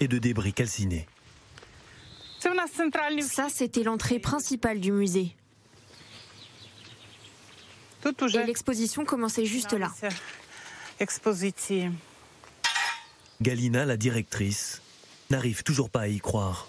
[0.00, 1.06] et de débris calcinés.
[2.40, 5.34] Ça, c'était l'entrée principale du musée.
[8.04, 9.92] Et l'exposition commençait juste là.
[13.40, 14.80] Galina, la directrice,
[15.30, 16.68] n'arrive toujours pas à y croire.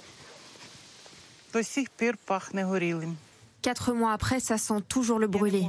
[3.61, 5.67] Quatre mois après, ça sent toujours le brûlé.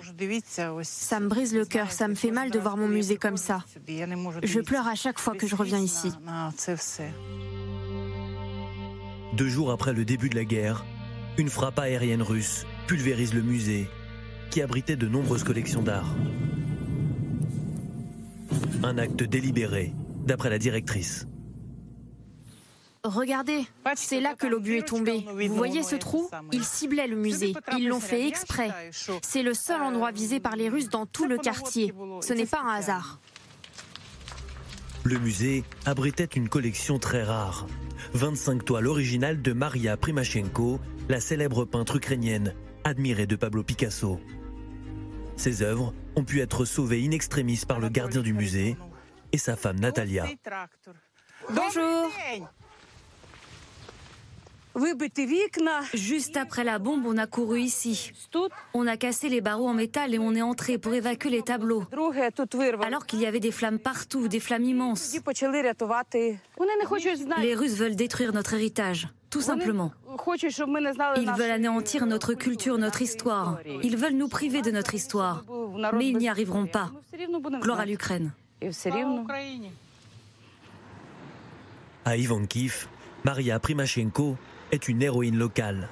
[0.82, 3.64] Ça me brise le cœur, ça me fait mal de voir mon musée comme ça.
[4.42, 6.12] Je pleure à chaque fois que je reviens ici.
[9.38, 10.84] Deux jours après le début de la guerre,
[11.36, 13.88] une frappe aérienne russe pulvérise le musée,
[14.50, 16.12] qui abritait de nombreuses collections d'art.
[18.82, 19.94] Un acte délibéré,
[20.26, 21.28] d'après la directrice.
[23.04, 23.64] Regardez,
[23.94, 25.24] c'est là que l'obus est tombé.
[25.46, 26.28] Vous voyez ce trou?
[26.50, 27.54] Il ciblait le musée.
[27.78, 28.72] Ils l'ont fait exprès.
[29.22, 31.94] C'est le seul endroit visé par les Russes dans tout le quartier.
[32.22, 33.20] Ce n'est pas un hasard.
[35.04, 37.68] Le musée abritait une collection très rare.
[38.14, 44.20] 25 toiles originales de Maria Primachenko, la célèbre peintre ukrainienne, admirée de Pablo Picasso.
[45.36, 48.76] Ces œuvres ont pu être sauvées in extremis par le gardien du musée
[49.32, 50.26] et sa femme Natalia.
[51.50, 52.10] Bonjour
[55.94, 58.12] Juste après la bombe, on a couru ici.
[58.74, 61.84] On a cassé les barreaux en métal et on est entré pour évacuer les tableaux.
[62.82, 65.16] Alors qu'il y avait des flammes partout, des flammes immenses.
[67.40, 69.92] Les Russes veulent détruire notre héritage, tout simplement.
[71.16, 73.58] Ils veulent anéantir notre culture, notre histoire.
[73.82, 75.44] Ils veulent nous priver de notre histoire.
[75.94, 76.90] Mais ils n'y arriveront pas.
[77.60, 78.32] Gloire à l'Ukraine.
[82.04, 82.88] À Ivankiv,
[83.24, 84.36] Maria Primachenko
[84.72, 85.88] est une héroïne locale.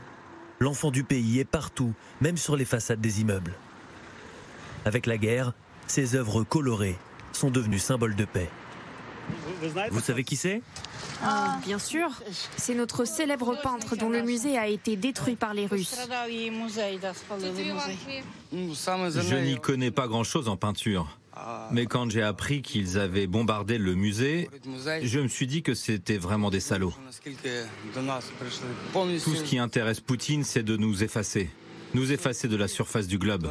[0.58, 3.54] L'enfant du pays est partout, même sur les façades des immeubles.
[4.84, 5.52] Avec la guerre,
[5.86, 6.96] ses œuvres colorées
[7.32, 8.48] sont devenues symboles de paix.
[9.90, 10.62] Vous savez qui c'est?
[11.22, 12.10] Ah, Bien sûr,
[12.56, 15.96] c'est notre célèbre peintre dont le musée a été détruit par les Russes.
[18.52, 21.18] Je n'y connais pas grand-chose en peinture.
[21.70, 24.48] Mais quand j'ai appris qu'ils avaient bombardé le musée,
[25.02, 26.94] je me suis dit que c'était vraiment des salauds.
[28.92, 31.50] Tout ce qui intéresse Poutine, c'est de nous effacer.
[31.94, 33.48] Nous effacer de la surface du globe.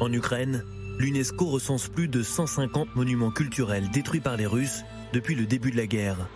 [0.00, 0.64] En Ukraine,
[0.98, 5.76] l'UNESCO recense plus de 150 monuments culturels détruits par les Russes depuis le début de
[5.76, 6.28] la guerre,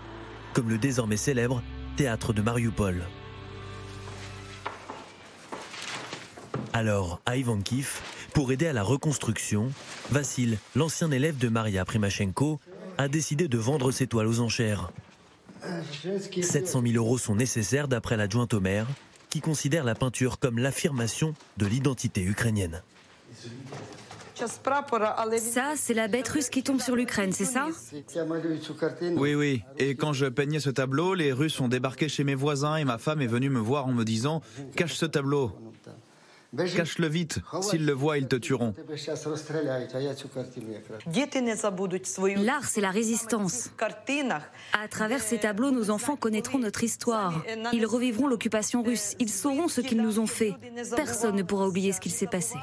[0.55, 1.63] comme le désormais célèbre
[1.97, 3.03] théâtre de Mariupol.
[6.73, 8.01] Alors, à Ivankiv,
[8.33, 9.71] pour aider à la reconstruction,
[10.11, 12.61] Vassil, l'ancien élève de Maria Primachenko,
[12.99, 14.91] a décidé de vendre ses toiles aux enchères.
[16.41, 18.87] 700 000 euros sont nécessaires d'après l'adjointe au maire,
[19.29, 22.83] qui considère la peinture comme l'affirmation de l'identité ukrainienne.
[24.35, 27.69] Ça, c'est la bête russe qui tombe sur l'Ukraine, c'est ça?
[29.17, 29.63] Oui, oui.
[29.79, 32.97] Et quand je peignais ce tableau, les Russes ont débarqué chez mes voisins et ma
[32.97, 34.41] femme est venue me voir en me disant
[34.77, 35.53] Cache ce tableau.
[36.57, 38.75] Cache-le vite, s'ils le voient, ils te tueront.
[42.37, 43.71] L'art, c'est la résistance.
[44.73, 47.45] À travers ces tableaux, nos enfants connaîtront notre histoire.
[47.73, 49.15] Ils revivront l'occupation russe.
[49.21, 50.55] Ils sauront ce qu'ils nous ont fait.
[50.97, 52.57] Personne ne pourra oublier ce qu'il s'est passé.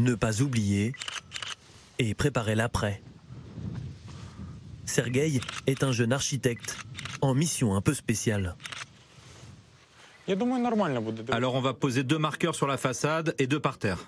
[0.00, 0.92] Ne pas oublier
[1.98, 3.00] et préparer l'après.
[4.86, 6.76] Sergueï est un jeune architecte
[7.20, 8.56] en mission un peu spéciale.
[11.30, 13.98] Alors on va poser deux marqueurs sur la façade et deux par terre.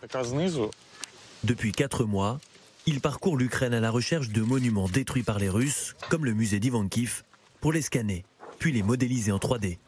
[1.45, 2.39] Depuis quatre mois,
[2.87, 6.61] il parcourt l'Ukraine à la recherche de monuments détruits par les Russes, comme le musée
[6.61, 7.23] d'Ivankiv,
[7.61, 8.25] pour les scanner,
[8.59, 9.79] puis les modéliser en 3D.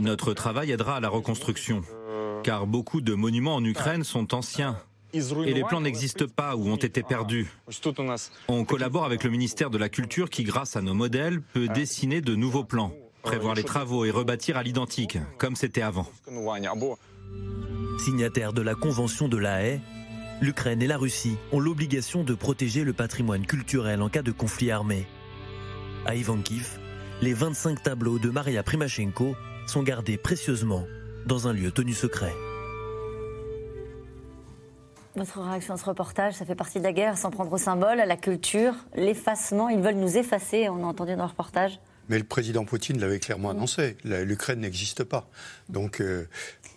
[0.00, 1.82] Notre travail aidera à la reconstruction,
[2.42, 4.78] car beaucoup de monuments en Ukraine sont anciens.
[5.14, 7.46] Et les plans n'existent pas ou ont été perdus.
[8.48, 12.20] On collabore avec le ministère de la Culture qui, grâce à nos modèles, peut dessiner
[12.20, 16.06] de nouveaux plans prévoir les travaux et rebâtir à l'identique, comme c'était avant.
[17.98, 19.80] Signataires de la Convention de la Haye,
[20.40, 24.70] l'Ukraine et la Russie ont l'obligation de protéger le patrimoine culturel en cas de conflit
[24.70, 25.06] armé.
[26.04, 26.78] À Ivankiv,
[27.20, 30.84] les 25 tableaux de Maria Primachenko sont gardés précieusement
[31.26, 32.32] dans un lieu tenu secret.
[35.14, 38.00] Notre réaction à ce reportage, ça fait partie de la guerre, sans prendre au symbole,
[38.00, 39.68] à la culture, l'effacement.
[39.68, 41.78] Ils veulent nous effacer, on a entendu dans le reportage.
[42.12, 43.96] Mais le président Poutine l'avait clairement annoncé.
[44.04, 45.30] L'Ukraine n'existe pas.
[45.70, 46.28] Donc euh,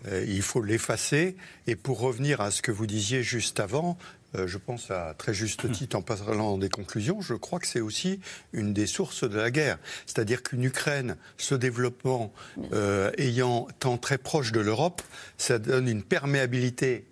[0.07, 1.35] euh, il faut l'effacer.
[1.67, 3.97] Et pour revenir à ce que vous disiez juste avant,
[4.33, 8.19] je pense à très juste titre en parlant des conclusions, je crois que c'est aussi
[8.53, 9.77] une des sources de la guerre.
[10.05, 12.31] C'est-à-dire qu'une Ukraine se développant,
[12.73, 15.01] euh, ayant tant très proche de l'Europe,
[15.37, 17.05] ça donne une perméabilité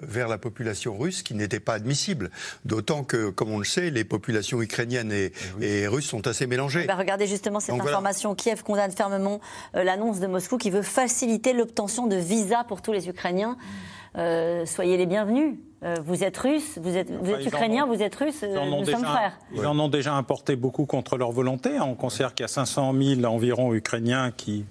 [0.00, 2.30] vers la population russe qui n'était pas admissible.
[2.64, 6.86] D'autant que, comme on le sait, les populations ukrainiennes et, eh russes sont assez mélangées.
[6.86, 8.34] Bah, regardez justement cette information.
[8.34, 9.40] Kiev condamne fermement
[9.74, 13.58] euh, l'annonce de Moscou qui veut faciliter l'obtention de visas pour tous les Ukrainiens.
[14.14, 15.56] soyez les bienvenus.
[15.82, 19.04] Euh, vous êtes russe, vous êtes, vous êtes ukrainien, vous êtes russe, euh, nous sommes
[19.04, 19.38] frères.
[19.54, 21.80] Ils en ont déjà importé beaucoup contre leur volonté.
[21.80, 24.66] On considère qu'il y a 500 000 environ Ukrainiens qui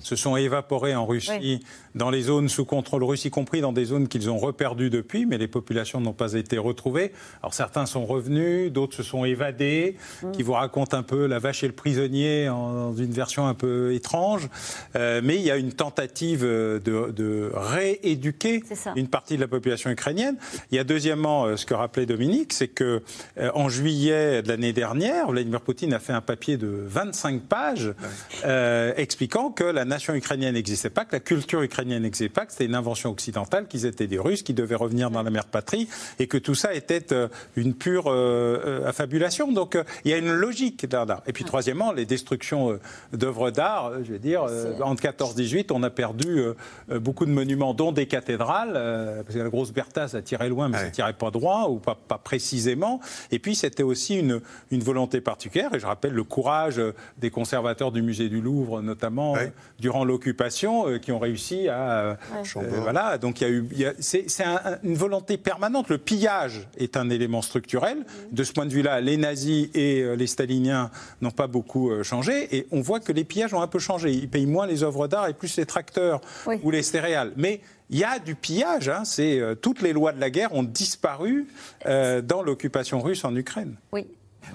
[0.00, 1.60] se sont évaporés en Russie
[1.94, 5.26] dans les zones sous contrôle russe, y compris dans des zones qu'ils ont reperdues depuis,
[5.26, 7.12] mais les populations n'ont pas été retrouvées.
[7.42, 10.32] Alors certains sont revenus, d'autres se sont évadés, mm.
[10.32, 13.54] qui vous racontent un peu la vache et le prisonnier en, dans une version un
[13.54, 14.48] peu étrange.
[14.96, 18.62] Euh, mais il y a une tentative de, rééduquer
[18.96, 20.36] une partie de la population ukrainienne.
[20.70, 23.02] Il y a deuxièmement euh, ce que rappelait Dominique, c'est que
[23.38, 27.92] euh, en juillet de l'année dernière, Vladimir Poutine a fait un papier de 25 pages
[28.96, 32.66] expliquant que la nation ukrainienne n'existait pas, que la culture ukrainienne n'existaient pas, que c'était
[32.66, 35.88] une invention occidentale, qu'ils étaient des Russes, qui devaient revenir dans la mère patrie,
[36.18, 39.52] et que tout ça était euh, une pure euh, euh, affabulation.
[39.52, 41.22] Donc il y a une logique là.
[41.26, 42.78] Et puis troisièmement, les destructions
[43.12, 44.44] d'œuvres d'art, je veux dire,
[44.82, 46.42] entre 14-18, on a perdu
[46.88, 48.72] beaucoup de monuments, dont des cathédrales,
[49.24, 51.78] parce que la grosse Bertha, ça tirait loin, mais ça ça tirait pas droit, ou
[51.78, 53.00] pas, pas précisément.
[53.30, 54.40] Et puis c'était aussi une,
[54.70, 56.80] une, volonté particulière, et je rappelle le courage
[57.18, 59.36] des conservateurs du musée du Louvre, notamment
[59.78, 62.14] durant l'occupation, qui ont réussi euh,
[62.80, 63.94] voilà, donc il y a eu.
[63.98, 64.26] C'est
[64.82, 65.88] une volonté permanente.
[65.88, 68.04] Le pillage est un élément structurel.
[68.32, 70.90] De ce point de vue-là, les nazis et euh, les staliniens
[71.20, 72.54] n'ont pas beaucoup euh, changé.
[72.56, 74.12] Et on voit que les pillages ont un peu changé.
[74.12, 76.20] Ils payent moins les œuvres d'art et plus les tracteurs
[76.62, 77.32] ou les céréales.
[77.36, 78.88] Mais il y a du pillage.
[78.88, 79.04] Hein.
[79.04, 81.48] c'est toutes les lois de la guerre ont disparu
[81.84, 83.76] dans l'occupation russe en Ukraine.
[83.92, 84.06] Oui.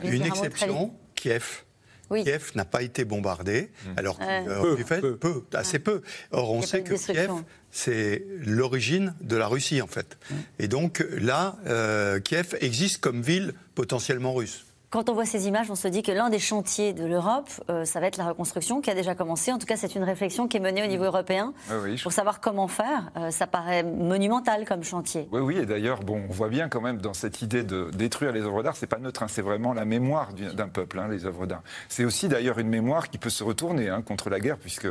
[0.04, 1.65] Une exception, Kiev.
[2.10, 3.90] Kiev n'a pas été bombardé, mmh.
[3.98, 6.02] alors euh, peu, peu, assez peu.
[6.32, 7.32] Or, on sait que Kiev,
[7.72, 10.18] c'est l'origine de la Russie, en fait.
[10.30, 10.36] Mmh.
[10.60, 14.66] Et donc là, euh, Kiev existe comme ville potentiellement russe.
[14.96, 17.84] Quand on voit ces images, on se dit que l'un des chantiers de l'Europe, euh,
[17.84, 19.52] ça va être la reconstruction qui a déjà commencé.
[19.52, 21.54] En tout cas, c'est une réflexion qui est menée au niveau européen
[22.02, 23.12] pour savoir comment faire.
[23.18, 25.28] Euh, ça paraît monumental comme chantier.
[25.34, 28.32] Oui, oui, et d'ailleurs, bon, on voit bien quand même dans cette idée de détruire
[28.32, 31.26] les œuvres d'art, c'est pas neutre, hein, c'est vraiment la mémoire d'un peuple, hein, les
[31.26, 31.64] œuvres d'art.
[31.90, 34.88] C'est aussi d'ailleurs une mémoire qui peut se retourner hein, contre la guerre, puisque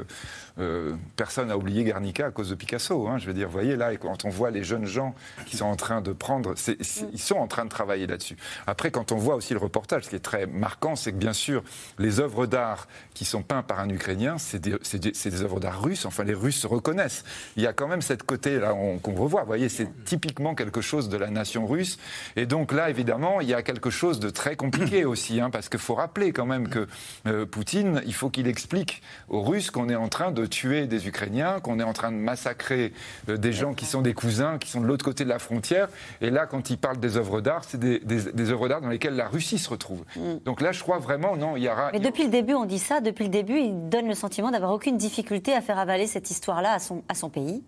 [0.59, 3.09] euh, personne n'a oublié Guernica à cause de Picasso.
[3.17, 5.15] je veux dire, vous voyez là, quand on voit les jeunes gens
[5.47, 8.37] qui sont en train de prendre, ils sont en train de travailler là-dessus.
[8.67, 11.33] Après, quand on voit aussi le reportage, ce qui est très marquant, c'est que bien
[11.33, 11.63] sûr,
[11.99, 16.05] les œuvres d'art qui sont peintes par un Ukrainien, c'est des, des, œuvres d'art russes.
[16.05, 17.25] Enfin, les Russes se reconnaissent.
[17.57, 19.43] Il y a quand même cette côté-là qu'on revoit.
[19.43, 21.99] Vous voyez, c'est typiquement quelque chose de la nation russe.
[22.37, 25.69] Et donc là, évidemment, il y a quelque chose de très compliqué aussi, hein, parce
[25.69, 26.89] qu'il faut rappeler quand même que
[27.27, 31.07] euh, Poutine, il faut qu'il explique aux Russes qu'on est en train de tuer des
[31.07, 32.93] Ukrainiens, qu'on est en train de massacrer
[33.29, 35.89] euh, des gens qui sont des cousins, qui sont de l'autre côté de la frontière.
[36.21, 39.17] Et là, quand il parle des œuvres d'art, c'est des, des œuvres d'art dans lesquelles
[39.17, 40.39] la Russie se retrouve Mm.
[40.45, 41.91] Donc là, je crois vraiment, non, il y aura.
[41.93, 44.73] Mais depuis le début, on dit ça, depuis le début, il donne le sentiment d'avoir
[44.73, 47.63] aucune difficulté à faire avaler cette histoire-là à son, à son pays.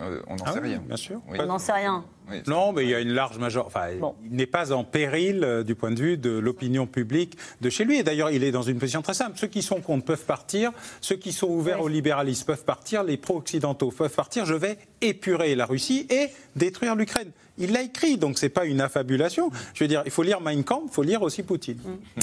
[0.00, 0.82] Euh, on n'en ah sait rien.
[0.84, 1.20] Bien sûr.
[1.28, 2.04] On n'en sait rien.
[2.46, 3.66] non, mais il y a une large majorité.
[3.68, 7.70] Enfin, il n'est pas en péril euh, du point de vue de l'opinion publique de
[7.70, 7.98] chez lui.
[7.98, 9.38] Et d'ailleurs, il est dans une position très simple.
[9.38, 10.72] Ceux qui sont contre peuvent partir.
[11.00, 13.04] Ceux qui sont ouverts au libéralisme peuvent partir.
[13.04, 14.44] Les pro-occidentaux peuvent partir.
[14.46, 17.30] Je vais épurer la Russie et détruire l'Ukraine.
[17.56, 19.50] Il l'a écrit, donc c'est pas une affabulation.
[19.74, 21.78] Je veux dire, il faut lire Mein Kampf, il faut lire aussi Poutine.
[21.84, 22.20] Mm.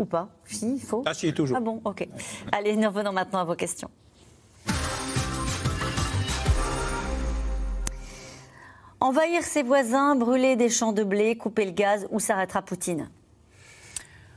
[0.00, 1.02] Ou pas Si, il faut.
[1.06, 1.56] Ah si, toujours.
[1.56, 2.08] Ah bon, ok.
[2.50, 3.90] Allez, nous revenons maintenant à vos questions.
[8.98, 13.10] Envahir ses voisins, brûler des champs de blé, couper le gaz, où s'arrêtera Poutine?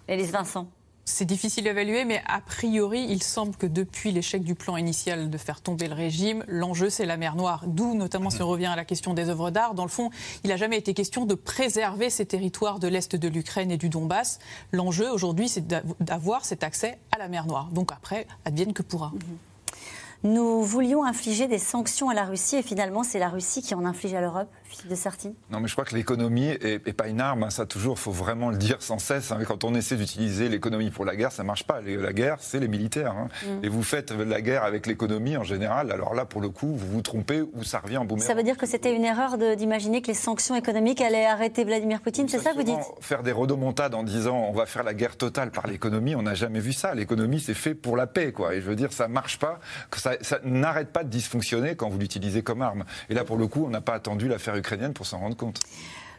[0.08, 0.68] Élise Vincent
[1.08, 5.38] c'est difficile d'évaluer, mais a priori, il semble que depuis l'échec du plan initial de
[5.38, 7.64] faire tomber le régime, l'enjeu, c'est la mer Noire.
[7.66, 10.12] D'où, notamment, si on revient à la question des œuvres d'art, dans le fond,
[10.43, 13.88] il n'a jamais été question de préserver ces territoires de l'Est de l'Ukraine et du
[13.88, 14.39] Donbass.
[14.74, 15.66] L'enjeu, aujourd'hui, c'est
[16.01, 17.70] d'avoir cet accès à la mer Noire.
[17.72, 19.14] Donc après, advienne que pourra.
[20.24, 23.86] Nous voulions infliger des sanctions à la Russie et finalement c'est la Russie qui en
[23.86, 27.22] inflige à l'Europe, Philippe de Sarti Non mais je crois que l'économie n'est pas une
[27.22, 27.49] arme, hein.
[27.49, 29.32] ça toujours, il faut vraiment le dire sans cesse.
[29.32, 29.39] Hein.
[29.45, 31.82] Quand on essaie d'utiliser l'économie pour la guerre, ça ne marche pas.
[31.82, 33.11] La guerre, c'est les militaires.
[33.11, 33.28] Hein.
[33.45, 33.65] Mm.
[33.65, 36.88] Et vous faites la guerre avec l'économie en général, alors là pour le coup, vous
[36.88, 38.28] vous trompez ou ça revient en boomerang.
[38.28, 42.01] Ça veut dire que c'était une erreur d'imaginer que les sanctions économiques allaient arrêter Vladimir
[42.01, 42.78] Poutine, c'est ça que vous dites?
[42.99, 46.36] Faire des rodomontades en disant on va faire la guerre totale par l'économie, on n'a
[46.36, 46.93] jamais vu ça.
[46.93, 48.55] L'économie c'est fait pour la paix, quoi.
[48.55, 49.59] Et je veux dire, ça marche pas,
[49.95, 52.84] ça, ça n'arrête pas de dysfonctionner quand vous l'utilisez comme arme.
[53.09, 54.55] Et là, pour le coup, on n'a pas attendu l'affaire
[54.93, 55.60] pour s'en rendre compte.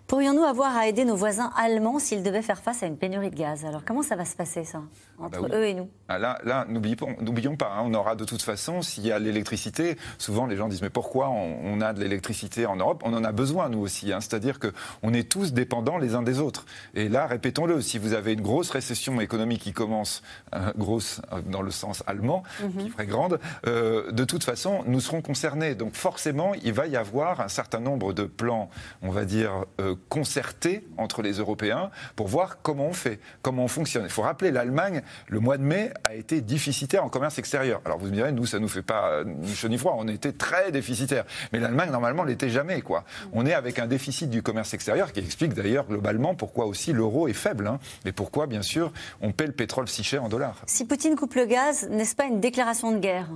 [0.07, 3.37] Pourrions-nous avoir à aider nos voisins allemands s'ils devaient faire face à une pénurie de
[3.37, 3.65] gaz?
[3.65, 4.83] Alors comment ça va se passer ça?
[5.21, 8.43] Entre bah eux et nous ah, Là, là n'oublions pas, hein, on aura de toute
[8.43, 12.67] façon, s'il y a l'électricité, souvent les gens disent mais pourquoi on, a de l'électricité
[12.67, 13.03] en Europe?
[13.05, 14.21] On en a besoin nous aussi, hein.
[14.21, 16.67] c'est-à-dire qu'on est tous dépendants les uns des autres.
[16.95, 20.23] Et là, répétons-le, si vous avez une grosse récession économique qui commence,
[20.55, 22.85] euh, grosse euh, dans le sens allemand, mhm.
[22.85, 25.75] qui ferait grande, euh, de toute façon, nous serons concernés.
[25.75, 28.71] Donc forcément, il va y avoir un certain nombre de plans,
[29.03, 29.65] on va dire,
[30.09, 34.05] concertés entre les Européens pour voir comment on fait, comment on fonctionne.
[34.05, 37.81] Il faut rappeler, l'Allemagne, le mois de mai a été déficitaire en commerce extérieur.
[37.85, 40.33] Alors vous me direz, nous, ça nous fait pas ni chaud ni froid, on était
[40.33, 41.25] très déficitaire.
[41.53, 42.83] Mais l'Allemagne, normalement, l'était jamais.
[42.83, 43.05] Quoi.
[43.33, 47.29] On est avec un déficit du commerce extérieur qui explique d'ailleurs globalement pourquoi aussi l'euro
[47.29, 47.67] est faible.
[47.67, 50.63] Hein, et pourquoi, bien sûr, on paie le pétrole si cher en dollars.
[50.67, 53.29] Si Poutine coupe le gaz, n'est-ce pas une déclaration de guerre?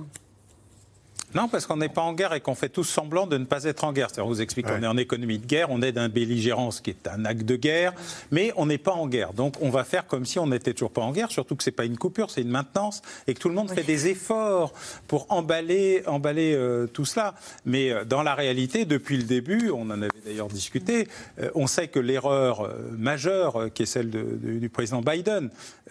[1.35, 3.63] Non, parce qu'on n'est pas en guerre et qu'on fait tous semblant de ne pas
[3.63, 4.09] être en guerre.
[4.09, 6.91] C'est-à-dire, on vous explique qu'on est en économie de guerre, on est d'un belligérance qui
[6.91, 7.93] est un acte de guerre,
[8.31, 9.33] mais on n'est pas en guerre.
[9.33, 11.69] Donc, on va faire comme si on n'était toujours pas en guerre, surtout que ce
[11.69, 14.73] n'est pas une coupure, c'est une maintenance, et que tout le monde fait des efforts
[15.07, 17.33] pour emballer, emballer euh, tout cela.
[17.65, 21.07] Mais euh, dans la réalité, depuis le début, on en avait d'ailleurs discuté,
[21.39, 25.49] euh, on sait que l'erreur majeure, qui est celle du président Biden,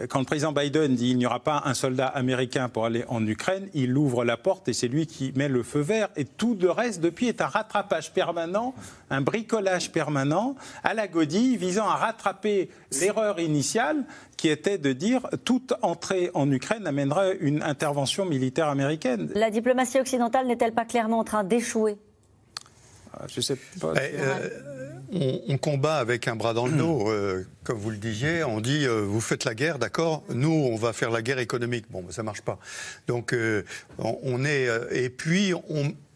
[0.08, 3.26] quand le président Biden dit il n'y aura pas un soldat américain pour aller en
[3.26, 6.08] Ukraine, il ouvre la porte et c'est lui qui met le feu vert.
[6.16, 8.74] Et tout le reste, depuis, est un rattrapage permanent,
[9.10, 12.70] un bricolage permanent à la godille visant à rattraper
[13.00, 14.04] l'erreur initiale
[14.36, 19.30] qui était de dire toute entrée en Ukraine amènerait une intervention militaire américaine.
[19.34, 21.96] La diplomatie occidentale n'est-elle pas clairement en train d'échouer?
[23.28, 23.94] Je sais pas.
[23.96, 28.44] Eh, euh, on, combat avec un bras dans le dos, euh, comme vous le disiez.
[28.44, 31.86] On dit euh, vous faites la guerre, d'accord Nous, on va faire la guerre économique.
[31.90, 32.58] Bon, ça marche pas.
[33.06, 33.34] Donc,
[33.98, 35.52] on, est et puis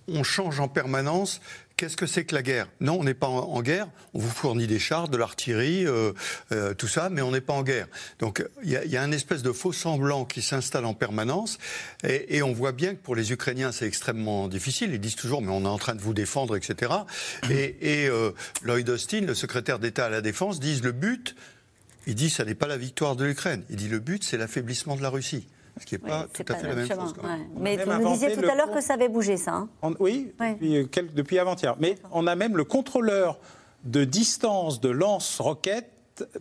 [0.09, 1.41] on change en permanence
[1.79, 2.69] Qu'est-ce que c'est que la guerre?
[2.81, 3.87] Non, on n'est pas en, guerre.
[4.15, 6.15] On vous fournit des chars, de l'artillerie, euh,
[6.51, 7.87] euh, tout ça, mais on n'est pas en guerre.
[8.19, 11.59] Donc il y, y, a un espèce de faux semblant qui s'installe en permanence,
[12.03, 14.95] et, et, on voit bien que pour les Ukrainiens c'est extrêmement difficile.
[14.95, 16.93] Ils disent toujours mais on est en train de vous défendre, etc.
[17.51, 18.31] Et, et euh,
[18.63, 21.37] Lloyd Austin, le secrétaire d'État à la défense, dit le but.
[22.07, 23.65] Il dit ça n'est pas la victoire de l'Ukraine.
[23.69, 25.47] Il dit le but c'est l'affaiblissement de la Russie.
[25.79, 27.15] Ce qui n'est pas tout à fait la même chose.
[27.59, 29.67] Mais vous nous disiez tout à l'heure que ça avait bougé, ça.
[29.83, 29.95] Hein.
[29.99, 31.77] oui, depuis, depuis avant-hier.
[31.79, 33.39] Mais on a même le contrôleur
[33.85, 35.93] de distance de lance-roquettes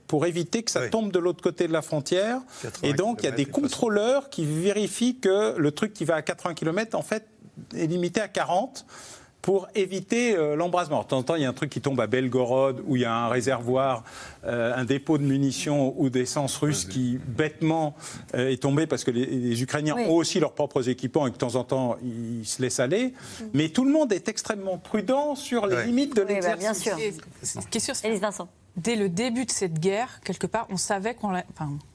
[0.08, 2.42] pour éviter que ça tombe de l'autre côté de la frontière.
[2.82, 6.22] Et donc, il y a des contrôleurs qui vérifient que le truc qui va à
[6.22, 7.28] 80 km, en fait,
[7.76, 8.86] est limité à 40
[9.46, 11.04] pour éviter euh, l'embrasement.
[11.04, 13.04] De temps en temps, il y a un truc qui tombe à Belgorod où il
[13.04, 14.04] y a un réservoir,
[14.44, 17.96] euh, un dépôt de munitions ou d'essence russe qui bêtement
[18.34, 21.40] euh, est tombé parce que les, Ukrainiens ont aussi leurs propres équipements et que de
[21.40, 23.10] temps en temps ils se laissent aller.
[23.10, 23.44] Mm.
[23.54, 26.96] Mais tout le monde est extrêmement prudent sur les limites de bah, l'exercice.
[26.96, 27.94] bien sûr.
[28.20, 31.34] Vincent dès le début de cette guerre, quelque part, on savait qu'on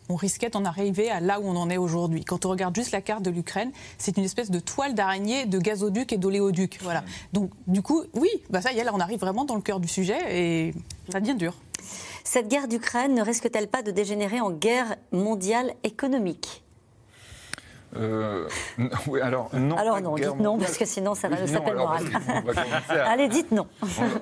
[0.08, 2.24] on risquait d'en arriver à là où on en est aujourd'hui.
[2.24, 5.58] Quand on regarde juste la carte de l'Ukraine, c'est une espèce de toile d'araignée de
[5.58, 6.78] gazoduc et d'oléoduc.
[6.82, 7.04] Voilà.
[7.32, 9.80] Donc, du coup, oui, bah ça y est, là, on arrive vraiment dans le cœur
[9.80, 10.74] du sujet et
[11.10, 11.54] ça devient dur.
[12.24, 16.62] Cette guerre d'Ukraine ne risque-t-elle pas de dégénérer en guerre mondiale économique?
[17.96, 18.48] Euh,
[19.08, 19.76] oui, alors non.
[19.76, 22.04] Alors non, dites non, parce que sinon ça va s'appeler moral.
[22.88, 23.66] Allez, dites non.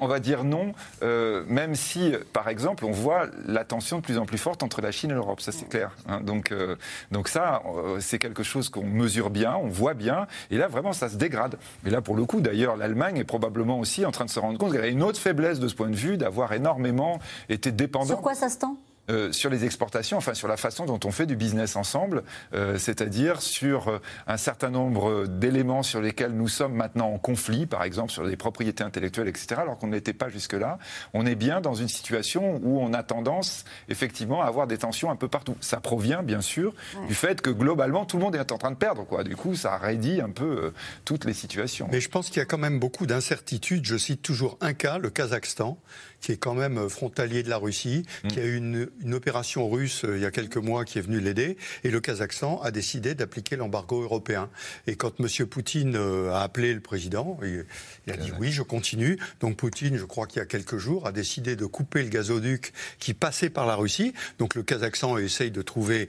[0.01, 4.19] On, va dire non, euh, même si, par exemple, on voit la tension de plus
[4.19, 5.91] en plus forte entre la Chine et l'Europe, ça c'est clair.
[6.09, 6.21] Hein.
[6.23, 6.77] donc, euh,
[7.11, 7.63] donc ça,
[8.01, 11.57] c'est quelque chose qu'on mesure bien, on voit bien, et là vraiment ça se dégrade.
[11.87, 14.59] Et là, pour le coup, d'ailleurs, l'Allemagne est probablement aussi en train de se rendre
[14.59, 18.09] compte qu'elle a une autre faiblesse de ce point de vue, d'avoir énormément été dépendante.
[18.09, 18.77] Sur quoi ça se tend?
[19.11, 22.23] Euh, sur les exportations, enfin sur la façon dont on fait du business ensemble,
[22.55, 27.67] euh, c'est-à-dire sur euh, un certain nombre d'éléments sur lesquels nous sommes maintenant en conflit,
[27.67, 30.79] par exemple sur les propriétés intellectuelles, etc., alors qu'on n'était pas jusque-là.
[31.15, 35.11] On est bien dans une situation où on a tendance effectivement à avoir des tensions
[35.11, 35.57] un peu partout.
[35.61, 36.75] Ça provient bien sûr
[37.07, 39.07] du fait que globalement tout le monde est en train de perdre.
[39.07, 39.25] Quoi.
[39.25, 40.73] Du coup, ça rédit un peu
[41.05, 41.89] toutes les situations.
[41.91, 43.85] Mais je pense qu'il y a quand même beaucoup d'incertitudes.
[43.85, 45.79] Je cite toujours un cas, le Kazakhstan
[46.21, 48.29] qui est quand même euh, frontalier de la Russie, mm.
[48.29, 51.03] qui a eu une, une, opération russe euh, il y a quelques mois qui est
[51.03, 54.51] venue l'aider, et le Kazakhstan a décidé d'appliquer l'embargo européen.
[54.87, 55.47] Et quand M.
[55.47, 59.19] Poutine euh, a appelé le président, il, a dit oui, je continue.
[59.41, 62.73] Donc Poutine, je crois qu'il y a quelques jours, a décidé de couper le gazoduc
[62.99, 64.13] qui passait par la Russie.
[64.39, 66.09] Donc le Kazakhstan essaye de trouver.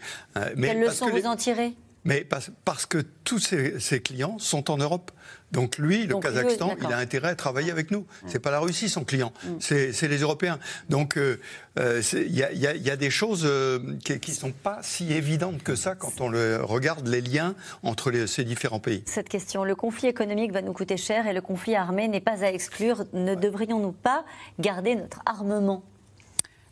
[0.55, 1.73] mais Quelle leçon vous en tirez?
[2.05, 2.25] Mais
[2.65, 5.11] parce, que tous ses, clients sont en Europe.
[5.51, 8.01] Donc lui, le Kazakhstan, il a intérêt à travailler avec nous.
[8.01, 8.27] Mm.
[8.27, 9.49] C'est pas la Russie son client, mm.
[9.59, 10.59] c'est les Européens.
[10.89, 11.39] Donc euh,
[11.79, 15.95] euh, il y, a des choses euh, qui ne sont pas si évidentes que ça
[15.95, 19.03] quand on le regarde les liens entre ces différents pays.
[19.05, 22.43] Cette question, le conflit économique va nous coûter cher et le conflit armé n'est pas
[22.43, 23.05] à exclure.
[23.13, 24.25] Ne devrions-nous pas
[24.59, 25.83] garder notre armement?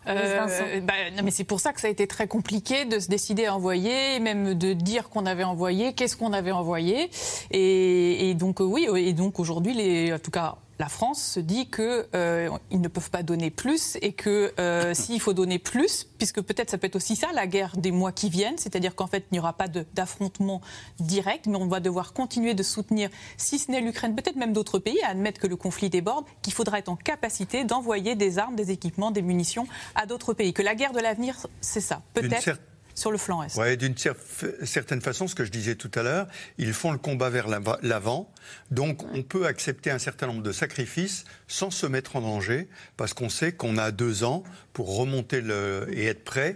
[0.07, 3.07] Euh, bah, non, mais c'est pour ça que ça a été très compliqué de se
[3.07, 7.09] décider à envoyer, même de dire qu'on avait envoyé, qu'est-ce qu'on avait envoyé.
[7.51, 11.69] Et, et donc, oui, et donc aujourd'hui, les, en tout cas, la France se dit
[11.69, 16.41] qu'ils euh, ne peuvent pas donner plus et que euh, s'il faut donner plus, puisque
[16.41, 19.25] peut-être ça peut être aussi ça la guerre des mois qui viennent, c'est-à-dire qu'en fait
[19.31, 20.61] il n'y aura pas d'affrontement
[20.99, 24.79] direct, mais on va devoir continuer de soutenir, si ce n'est l'Ukraine, peut-être même d'autres
[24.79, 28.55] pays, à admettre que le conflit déborde, qu'il faudra être en capacité d'envoyer des armes,
[28.55, 30.53] des équipements, des munitions à d'autres pays.
[30.53, 32.01] Que la guerre de l'avenir, c'est ça.
[32.13, 32.59] Peut-être
[32.97, 33.55] sur le flanc est.
[33.57, 36.27] Oui, d'une certaine façon, ce que je disais tout à l'heure,
[36.57, 37.47] ils font le combat vers
[37.83, 38.31] l'avant.
[38.71, 42.67] Donc, on peut accepter un certain nombre de sacrifices sans se mettre en danger,
[42.97, 44.43] parce qu'on sait qu'on a deux ans
[44.73, 46.55] pour remonter le, et être prêt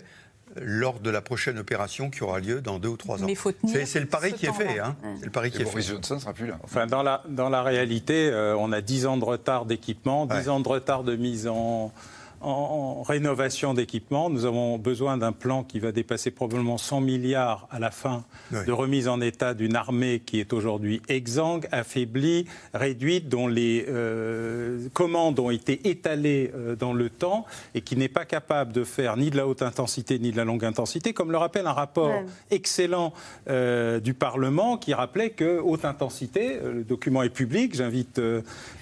[0.60, 3.28] lors de la prochaine opération qui aura lieu dans deux ou trois ans.
[3.68, 4.80] C'est le pari qui est fait.
[4.80, 4.98] Hein.
[5.22, 6.58] le pari qui est Boris Johnson ne sera plus là.
[6.64, 10.50] Enfin, dans la, dans la réalité, euh, on a dix ans de retard d'équipement, dix
[10.50, 11.94] ans de retard de mise en
[12.42, 14.30] en, rénovation d'équipements.
[14.30, 18.72] Nous avons besoin d'un plan qui va dépasser probablement 100 milliards à la fin de
[18.72, 25.40] remise en état d'une armée qui est aujourd'hui exsangue, affaiblie, réduite, dont les euh, commandes
[25.40, 29.30] ont été étalées euh, dans le temps et qui n'est pas capable de faire ni
[29.30, 32.12] de la haute intensité ni de la longue intensité, comme le rappelle un rapport
[32.50, 33.14] excellent
[33.50, 38.22] euh, du Parlement qui rappelait que haute intensité, le document est public, j'invite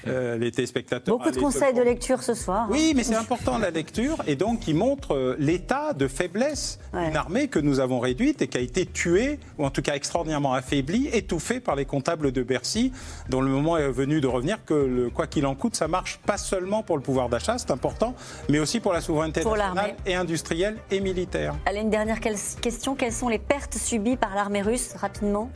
[0.05, 1.17] les téléspectateurs.
[1.17, 2.67] Beaucoup de conseils de lecture ce soir.
[2.69, 7.15] Oui, mais c'est important la lecture et donc qui montre euh, l'état de faiblesse d'une
[7.15, 10.53] armée que nous avons réduite et qui a été tuée, ou en tout cas extraordinairement
[10.53, 12.91] affaiblie, étouffée par les comptables de Bercy,
[13.29, 16.19] dont le moment est venu de revenir que le, quoi qu'il en coûte, ça marche
[16.25, 18.15] pas seulement pour le pouvoir d'achat, c'est important,
[18.49, 21.55] mais aussi pour la souveraineté nationale et industrielle et militaire.
[21.65, 22.95] Allez, une dernière question.
[22.95, 25.49] Quelles sont les pertes subies par l'armée russe, rapidement?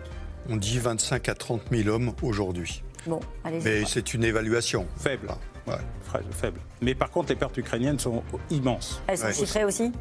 [0.49, 2.83] On dit 25 à 30 000 hommes aujourd'hui.
[3.05, 4.87] Bon, allez Mais c'est une évaluation.
[4.97, 5.27] Faible.
[5.67, 5.75] Ouais.
[6.31, 6.59] Faible.
[6.83, 9.01] Mais par contre, les pertes ukrainiennes sont immenses.
[9.07, 9.91] Elles sont chiffrées aussi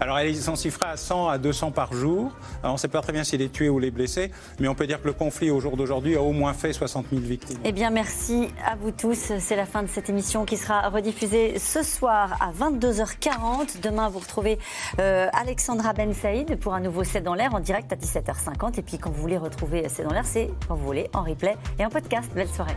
[0.00, 2.32] Alors, elles sont chiffrées à 100 à 200 par jour.
[2.62, 4.86] on ne sait pas très bien s'il est tué ou les blessés, mais on peut
[4.86, 7.58] dire que le conflit au jour d'aujourd'hui a au moins fait 60 000 victimes.
[7.64, 9.32] Eh bien, merci à vous tous.
[9.38, 13.80] C'est la fin de cette émission qui sera rediffusée ce soir à 22h40.
[13.82, 14.58] Demain, vous retrouvez
[14.98, 18.78] euh, Alexandra Ben Saïd pour un nouveau C'est dans l'air en direct à 17h50.
[18.78, 21.56] Et puis, quand vous voulez retrouver C'est dans l'air, c'est quand vous voulez en replay
[21.78, 22.30] et en podcast.
[22.34, 22.76] Belle soirée.